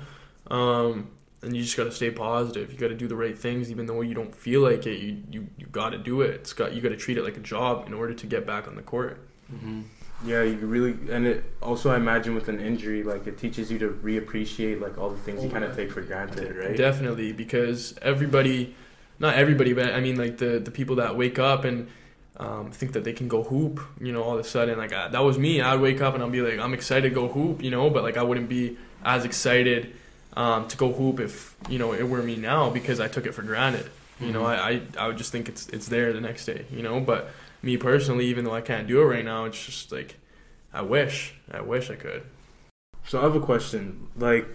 [0.49, 1.09] Um,
[1.45, 2.73] and you just got to stay positive.
[2.73, 4.99] You got to do the right things, even though you don't feel like it.
[5.01, 6.31] You you, you got to do it.
[6.31, 8.67] It's got you got to treat it like a job in order to get back
[8.67, 9.19] on the court.
[9.51, 9.83] hmm
[10.25, 13.79] Yeah, you really, and it also I imagine with an injury, like it teaches you
[13.81, 16.77] to reappreciate like all the things you kind of take for granted, right?
[16.77, 18.75] Definitely, because everybody,
[19.19, 21.89] not everybody, but I mean like the the people that wake up and
[22.37, 25.09] um, think that they can go hoop, you know, all of a sudden like I,
[25.09, 25.61] that was me.
[25.61, 28.03] I'd wake up and I'd be like, I'm excited to go hoop, you know, but
[28.03, 29.95] like I wouldn't be as excited
[30.37, 33.33] um, to go hoop if you know it were me now because I took it
[33.33, 33.91] for granted.
[34.21, 34.59] You know, Mhm.
[34.59, 37.01] I, I I would just think it's it's there the next day, you know.
[37.01, 37.31] But
[37.63, 40.17] me personally, even though I can't do it right now, it's just like
[40.73, 42.23] I wish, I wish I could.
[43.07, 44.09] So I have a question.
[44.17, 44.47] Like,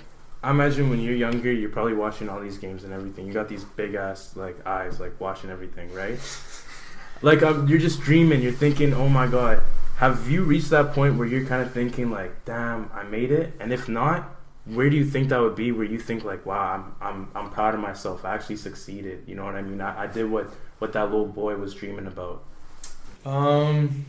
[0.41, 3.27] I imagine when you're younger, you're probably watching all these games and everything.
[3.27, 6.19] You got these big ass like eyes, like watching everything, right?
[7.21, 8.41] Like, um, you're just dreaming.
[8.41, 9.61] You're thinking, oh my god.
[9.97, 13.51] Have you reached that point where you're kind of thinking like, damn, I made it?
[13.59, 14.38] And if not,
[14.73, 15.71] where do you think that would be?
[15.71, 18.25] Where you think like, wow, I'm I'm I'm proud of myself.
[18.25, 19.23] I actually succeeded.
[19.27, 19.81] You know what I mean?
[19.81, 20.49] I, I did what
[20.79, 22.43] what that little boy was dreaming about.
[23.25, 24.05] Um,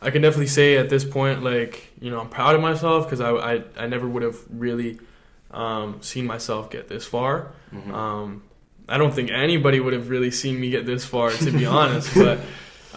[0.00, 3.20] I can definitely say at this point, like you know, I'm proud of myself because
[3.20, 4.98] I, I I never would have really
[5.50, 7.52] um, seen myself get this far.
[7.72, 7.92] Mhm.
[7.92, 8.42] Um,
[8.88, 12.10] I don't think anybody would have really seen me get this far, to be honest.
[12.14, 12.40] But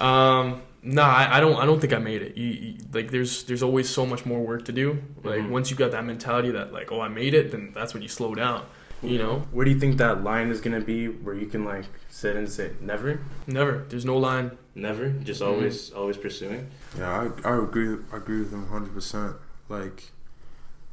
[0.04, 1.56] um, nah, I, I don't.
[1.56, 2.38] I don't think I made it.
[2.38, 5.02] You, you, like, there's there's always so much more work to do.
[5.24, 5.50] Like, Mhm.
[5.50, 8.10] once you got that mentality that like, oh, I made it, then that's when you
[8.10, 8.66] slow down.
[9.04, 11.86] You know, Where do you think that line is gonna be where you can like
[12.10, 13.20] sit and say never?
[13.46, 13.86] never.
[13.90, 14.52] There's no line.
[14.74, 15.48] Never, just Mhm.
[15.48, 16.68] always, always pursuing.
[16.98, 17.98] Yeah, I, I agree.
[18.12, 19.36] I agree with him hundred percent.
[19.70, 20.12] Like,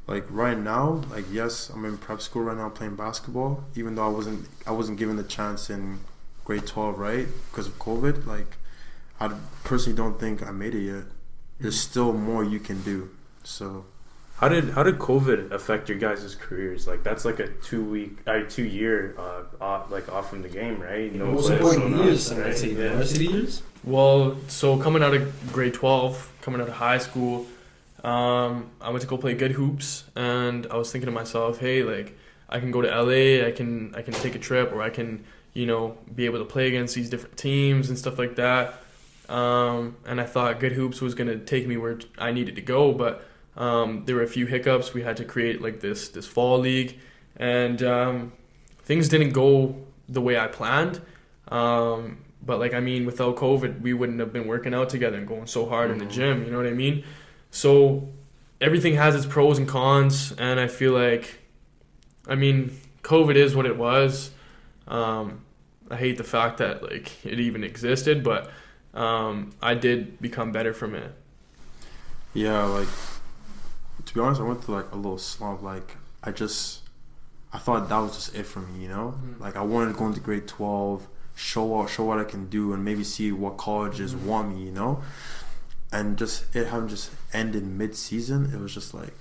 [0.07, 3.63] like right now, like yes, I'm in prep school right now playing basketball.
[3.75, 5.99] Even though I wasn't, I wasn't given the chance in
[6.43, 8.27] grade twelve, right, because of COVID.
[8.27, 8.57] Like,
[9.19, 9.31] I
[9.63, 11.03] personally don't think I made it yet.
[11.59, 13.09] There's still more you can do.
[13.43, 13.85] So,
[14.37, 16.87] How did how did COVID affect your guys' careers?
[16.87, 20.49] Like that's like a two week, uh, two year, uh, off, like off from the
[20.49, 21.13] game, right?
[21.13, 22.77] No most important years, nothing, I'd say, right?
[22.83, 22.95] Yeah.
[22.95, 23.61] varsity years.
[23.85, 27.45] Well, so coming out of grade 12, coming out of high school,
[28.03, 31.83] um, I went to go play good hoops, and I was thinking to myself, hey,
[31.83, 32.17] like
[32.49, 35.23] I can go to LA, I can I can take a trip, or I can
[35.53, 38.81] you know be able to play against these different teams and stuff like that.
[39.29, 42.91] Um, and I thought good hoops was gonna take me where I needed to go,
[42.91, 43.25] but
[43.57, 44.93] um, there were a few hiccups.
[44.93, 46.99] We had to create like this this fall league,
[47.37, 48.33] and um,
[48.83, 49.75] things didn't go
[50.07, 51.01] the way I planned.
[51.47, 55.27] Um, but like I mean, without COVID, we wouldn't have been working out together and
[55.27, 56.11] going so hard in the Mhm.
[56.11, 56.45] gym.
[56.45, 57.03] You know what I mean?
[57.51, 58.09] So
[58.61, 61.39] everything has its pros and cons, and I feel like,
[62.27, 62.71] I mean,
[63.03, 64.31] COVID is what it was.
[64.87, 65.41] Um,
[65.89, 68.49] I hate the fact that like it even existed, but
[68.95, 71.13] um, I did become better from it.
[72.33, 72.87] Yeah, like
[74.05, 75.61] to be honest, I went through like a little slump.
[75.61, 76.81] Like I just,
[77.53, 78.83] I thought that was just it for me.
[78.83, 79.39] You know, Mhm.
[79.39, 82.73] like I wanted to go into grade twelve, show out, show what I can do,
[82.73, 84.23] and maybe see what colleges Mhm.
[84.23, 84.63] want me.
[84.65, 85.03] You know,
[85.91, 89.15] and just it having just ended mid season, it was just like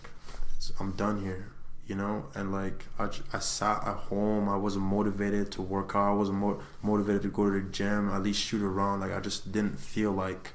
[0.57, 1.49] it's, I'm done here.
[1.87, 4.49] You know, and like I, I sat at home.
[4.49, 6.13] I wasn't motivated to work out.
[6.13, 8.09] I wasn't mo- motivated to go to the gym.
[8.09, 9.01] At least shoot around.
[9.01, 10.53] Like I just didn't feel like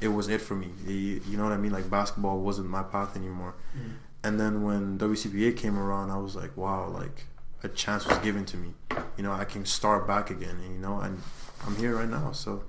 [0.00, 0.70] it was it for me.
[0.86, 1.72] You, you know what I mean?
[1.72, 3.54] Like basketball wasn't my path anymore.
[3.76, 3.92] Mm.
[4.22, 7.26] And then when WCPA came around, I was like, wow, like
[7.62, 8.74] a chance was given to me.
[9.16, 10.56] You know, I can start back again.
[10.64, 11.22] And, you know, and
[11.66, 12.32] I'm here right now.
[12.32, 12.64] So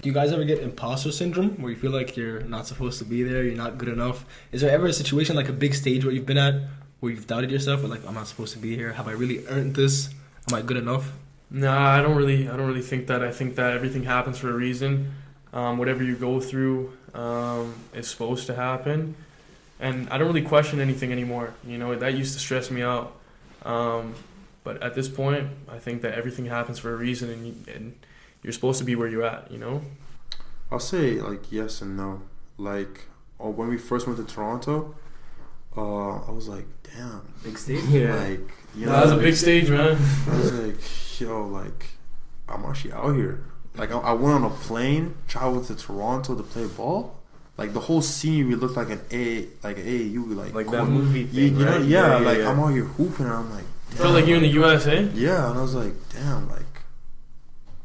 [0.00, 3.04] Do you guys ever get imposter syndrome where you feel like you're not supposed to
[3.04, 4.24] be there, you're not good enough?
[4.50, 6.54] Is there ever a situation like a big stage where you've been at
[7.02, 8.92] where you've doubted yourself, or like I'm not supposed to be here?
[8.92, 10.08] Have I really earned this?
[10.48, 11.10] Am I good enough?
[11.50, 12.48] Nah, I don't really.
[12.48, 13.24] I don't really think that.
[13.24, 15.12] I think that everything happens for a reason.
[15.52, 19.16] Um, whatever you go through um, is supposed to happen,
[19.80, 21.54] and I don't really question anything anymore.
[21.66, 23.16] You know that used to stress me out,
[23.64, 24.14] um,
[24.62, 27.98] but at this point, I think that everything happens for a reason, and, you, and
[28.44, 29.50] you're supposed to be where you're at.
[29.50, 29.82] You know.
[30.70, 32.22] I'll say like yes and no.
[32.58, 33.08] Like
[33.40, 34.94] oh, when we first went to Toronto,
[35.76, 37.84] uh, I was like, damn, Big stage.
[37.84, 38.14] Yeah.
[38.14, 39.96] like you that was a big stage, man.
[40.30, 41.86] I was like, yo, like,
[42.48, 43.44] I'm actually out here.
[43.76, 47.18] Like, I, I went on a plane, traveled to Toronto to play ball.
[47.58, 51.20] Like the whole scenery looked like an A, like an AAU, like Like that movie
[51.20, 51.84] You, thing, you know, right?
[51.84, 55.02] yeah, like I'm out here hooping, and I'm like, Felt like you're in the USA.
[55.14, 56.64] yeah, and I was like, damn, like,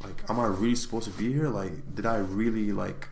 [0.02, 1.48] like, am I really supposed to be here?
[1.48, 3.08] Like, did I really like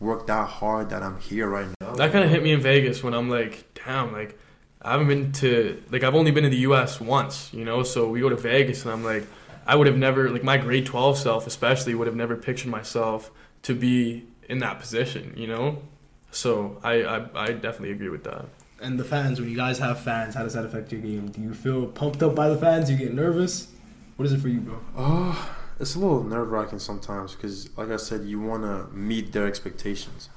[0.00, 1.96] work that hard that I'm here right now?
[1.96, 4.38] That kind of hit me in Vegas when I'm like, damn, like
[4.82, 7.00] I haven't been to like I've only been to the U.S.
[7.00, 7.82] once, you know.
[7.82, 9.26] So we go to Vegas, and I'm like,
[9.66, 13.30] I would have never like my grade 12 self, especially, would have never pictured myself
[13.62, 15.82] to be in that position, you know.
[16.30, 18.46] So I I, I definitely agree with that.
[18.80, 21.30] And the fans, when you guys have fans, how does that affect your game?
[21.30, 22.86] Do you feel pumped up by the fans?
[22.86, 23.68] Do you get nervous?
[24.16, 24.80] What is it for you, bro?
[24.96, 25.34] Uh,
[25.80, 29.46] it's a little nerve wracking sometimes because, like I said, you want to meet their
[29.46, 30.28] expectations.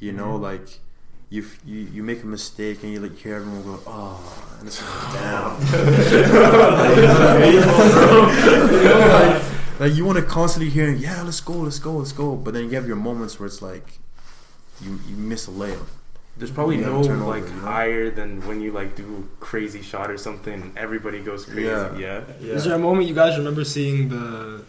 [0.00, 0.40] You know, Mhm.
[0.50, 0.66] like
[1.30, 4.20] you, you you make a mistake and you like hear everyone go, oh,
[4.58, 5.52] and it's like, damn.
[7.52, 12.12] you know, like, like you want to constantly hear, yeah, let's go, let's go, let's
[12.12, 12.36] go.
[12.36, 13.98] But then you have your moments where it's like
[14.80, 15.86] you you miss a layup.
[16.36, 17.60] There's probably You no to like you know?
[17.60, 20.54] higher than when you like do crazy shot or something.
[20.62, 21.62] and Everybody goes crazy.
[21.62, 21.96] Yeah.
[21.96, 22.20] Yeah.
[22.40, 22.54] yeah.
[22.54, 24.62] Is there a moment you guys remember seeing the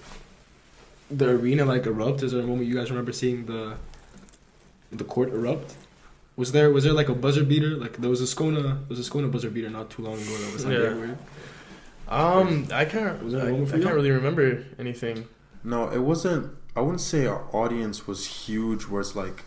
[1.10, 2.22] the arena like erupt?
[2.24, 3.76] Is there a moment you guys remember seeing the
[4.92, 5.76] the court erupt?
[6.36, 7.70] Was there was there like a buzzer beater?
[7.78, 10.38] Like there was a Scona there was a Scona buzzer beater not too long ago
[10.38, 10.94] that was like Yeah.
[10.94, 11.18] weird.
[12.10, 13.24] Um, I can't.
[13.24, 13.84] Was there a I, moment for I you?
[13.84, 15.28] can't really remember anything.
[15.64, 16.54] No, it wasn't.
[16.76, 18.84] I wouldn't say our audience was huge.
[18.90, 19.44] Where it's like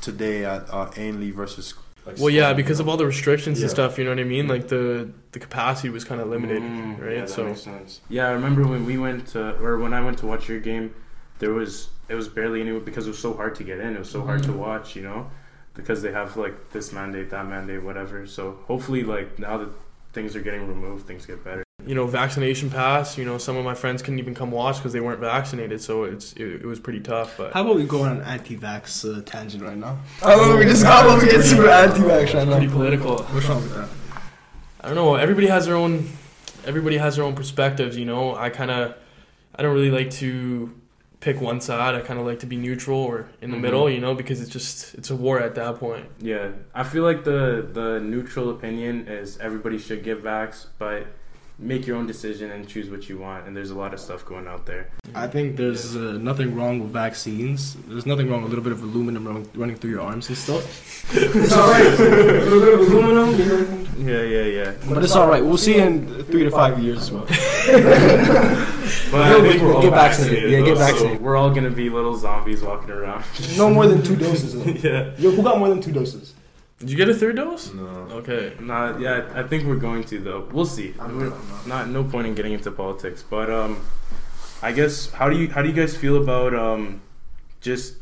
[0.00, 1.74] today at uh, Ainlay versus.
[2.06, 3.98] Like, Well, yeah, because you of all the restrictions and stuff.
[3.98, 4.48] You know what I mean?
[4.48, 7.14] Like the the capacity was kind of limited, Mm, right?
[7.14, 8.00] Yeah, that so makes sense.
[8.08, 10.94] Yeah, I remember when we went to, or when I went to watch your game,
[11.38, 13.94] there was it was barely anyone because it was so hard to get in.
[13.94, 14.56] It was so hard to Mhm.
[14.56, 15.30] watch, you know,
[15.74, 18.26] because they have like this mandate, that mandate, whatever.
[18.26, 19.68] So hopefully, like now that
[20.14, 21.62] things are getting removed, things get better.
[21.86, 23.16] You know, vaccination pass.
[23.16, 25.80] You know, some of my friends couldn't even come watch because they weren't vaccinated.
[25.80, 27.36] So it's it, it was pretty tough.
[27.38, 29.98] But How about we go on an anti-vax uh, tangent right now?
[30.22, 32.56] Oh, we just how about we get super anti-vax right now?
[32.58, 33.22] pretty political.
[33.24, 33.88] What's wrong with that?
[34.80, 35.14] I don't know.
[35.14, 36.08] Everybody has their own.
[36.66, 37.96] Everybody has their own perspectives.
[37.96, 38.94] You know, I kind of,
[39.54, 40.74] I don't really like to
[41.20, 41.94] pick one side.
[41.94, 43.60] I kind of like to be neutral or in the Mhm.
[43.62, 43.88] middle.
[43.90, 46.06] You know, because it's just it's a war at that point.
[46.20, 51.06] Yeah, I feel like the the neutral opinion is everybody should get vax, but
[51.58, 53.46] make your own decision and choose what you want.
[53.46, 54.90] And there's a lot of stuff going out there.
[55.14, 57.74] I think there's uh, nothing wrong with vaccines.
[57.88, 60.38] There's nothing wrong with a little bit of aluminum run, running through your arms and
[60.38, 60.64] stuff.
[61.16, 61.84] it's alright.
[61.86, 64.74] a little bit of aluminum, you know, Yeah, yeah, yeah.
[64.88, 65.44] but it's alright.
[65.44, 67.26] We'll see in three to five years as well.
[69.10, 70.42] But You'll I think we're all get vaccinated.
[70.44, 70.50] vaccinated.
[70.50, 71.20] Yeah, get though, so vaccinated.
[71.22, 73.24] we're all gonna be little zombies walking around.
[73.56, 74.54] No more than two doses.
[74.84, 75.12] Yeah.
[75.18, 76.34] Yo, who got more than two doses?
[76.78, 77.72] Did you get a third dose?
[77.72, 77.84] No.
[78.22, 78.54] Okay.
[78.60, 79.28] Not yeah.
[79.34, 80.48] I think we're going to though.
[80.52, 80.94] We'll see.
[80.98, 81.32] We're-
[81.66, 83.84] not no point in getting into politics, but um,
[84.62, 87.00] I guess how do you how do you guys feel about um,
[87.60, 87.94] just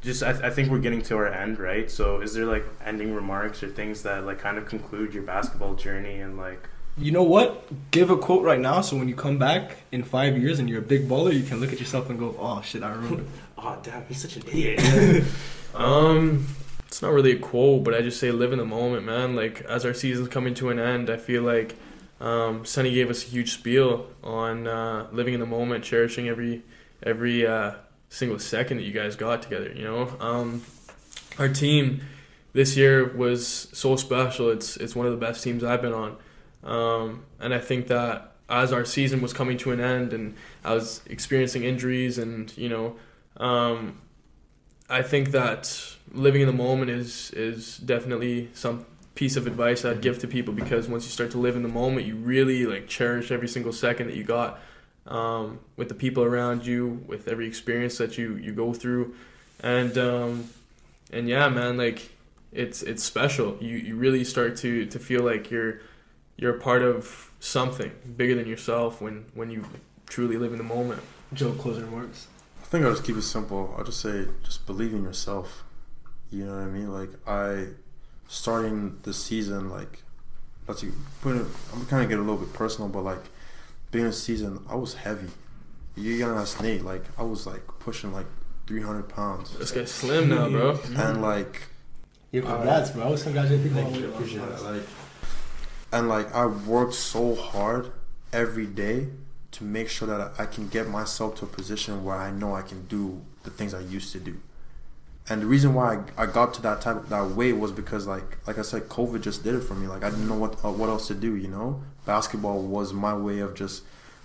[0.00, 1.90] just I, I think we're getting to our end, right?
[1.90, 5.74] So is there like ending remarks or things that like kind of conclude your basketball
[5.74, 7.66] journey and like You know what?
[7.90, 10.78] Give a quote right now, so when you come back in five years and you're
[10.78, 13.24] a big baller, you can look at yourself and go, "Oh shit, I remember."
[13.58, 15.24] oh damn he's such an idiot.
[15.74, 16.46] Um,
[16.94, 19.34] it's not really a quote, but I just say live in the moment, man.
[19.34, 21.74] Like as our season's coming to an end, I feel like
[22.20, 26.62] um, Sonny gave us a huge spiel on uh, living in the moment, cherishing every
[27.02, 27.72] every uh,
[28.10, 29.72] single second that you guys got together.
[29.72, 30.62] You know, um,
[31.36, 32.00] our team
[32.52, 34.50] this year was so special.
[34.50, 36.16] It's it's one of the best teams I've been on,
[36.62, 40.74] um, and I think that as our season was coming to an end and I
[40.74, 42.94] was experiencing injuries and you know.
[43.36, 43.98] Um,
[44.88, 50.00] I think that living in the moment is is definitely some piece of advice I'd
[50.00, 52.88] give to people because once you start to live in the moment, you really like
[52.88, 54.60] cherish every single second that you got
[55.06, 59.14] um, with the people around you, with every experience that you you go through,
[59.60, 60.48] and um,
[61.12, 62.10] and yeah, man, like
[62.52, 63.56] it's it's special.
[63.60, 65.80] You you really start to to feel like you're
[66.36, 69.64] you're a part of something bigger than yourself when when you
[70.06, 71.00] truly live in the moment.
[71.32, 72.28] Joe, closing remarks.
[72.74, 73.72] I think I'll just keep it simple.
[73.78, 75.62] I'll just say, just believe in yourself.
[76.32, 76.92] You know what I mean?
[76.92, 77.66] Like I,
[78.26, 80.02] starting the season, like,
[80.66, 80.90] let's see,
[81.22, 83.22] put it, I'm kind of get a little bit personal, but like,
[83.92, 85.28] being of the season, I was heavy.
[85.94, 86.84] You gotta ask Nate.
[86.84, 88.26] Like I was like pushing like
[88.66, 90.76] 300 pounds, This guy's slim now, bro.
[90.96, 91.68] and like
[92.32, 93.04] Your congrats, bro.
[93.04, 94.08] I was congratulating Thank you.
[94.08, 94.62] Appreciate it.
[94.64, 94.82] Like,
[95.92, 97.92] and like I worked so hard
[98.32, 99.10] every day
[99.54, 102.62] to make sure that I can get myself to a position where I know I
[102.62, 104.40] can do the things I used to do.
[105.28, 108.06] And the reason why I, I got to that type of that way was because
[108.06, 109.86] like like I said, COVID just did it for me.
[109.86, 111.34] Like I didn't know what uh, what else to do.
[111.34, 113.84] You know, basketball was my way of just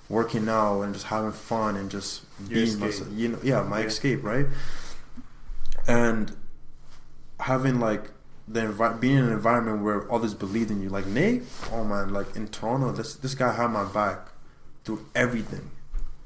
[0.10, 3.10] working out and just having fun and just Your being myself.
[3.14, 3.86] You know, yeah, my Yeah.
[3.86, 4.48] escape, right?
[5.88, 6.36] And
[7.40, 8.12] having like
[8.48, 11.44] the envi- being in an environment where others believed in you, like Nate.
[11.72, 14.29] Oh man, like in Toronto, this this guy had my back
[14.90, 15.70] through everything.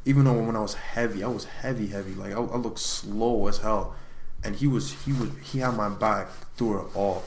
[0.05, 2.13] Even though when I was heavy, I was heavy, heavy.
[2.13, 3.93] Like I, I looked slow as hell,
[4.43, 7.23] and he was he was he had my back through it all.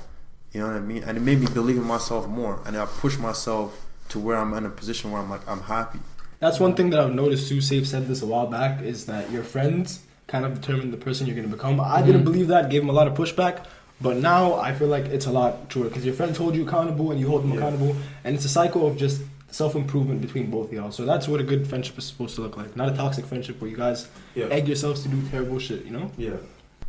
[0.53, 1.03] You know what I mean?
[1.05, 4.55] And it made me believe in myself more, and I pushed myself to where I'm
[4.55, 5.99] in a position where I'm like I'm happy.
[6.39, 7.49] That's one thing that I've noticed.
[7.49, 10.97] Sue Seif said this a while back is that your friends kind of determine the
[10.99, 11.81] person you're going to become.
[11.81, 12.25] I didn't Mhm.
[12.25, 13.65] believe that, gave him a lot of pushback,
[14.01, 17.11] but now I feel like it's a lot truer because your friends hold you accountable
[17.11, 17.59] and you hold them Yeah.
[17.59, 20.91] accountable, and it's a cycle of just self improvement between both of y'all.
[20.91, 22.77] So that's what a good friendship is supposed to look like.
[22.77, 24.47] Not a toxic friendship where you guys Yeah.
[24.47, 26.11] egg yourselves to do terrible shit, you know?
[26.19, 26.31] Yeah.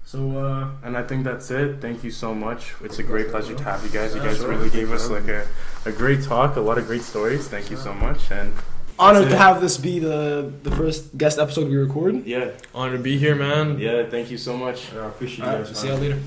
[0.04, 1.82] So, uh, And I think that's it.
[1.82, 2.74] Thank you so much.
[2.84, 4.16] It's a great pleasure to have you guys.
[4.16, 5.46] You guys really gave us like a,
[5.86, 7.48] a great talk, a lot of great stories.
[7.48, 8.32] Thank you so much.
[8.32, 8.54] And
[9.00, 12.26] honored to have this be the, the first guest episode we record.
[12.26, 13.80] yeah, Honored to be here, man.
[13.80, 14.94] yeah, thank you so much.
[14.94, 16.20] I appreciate All right, see y'all later.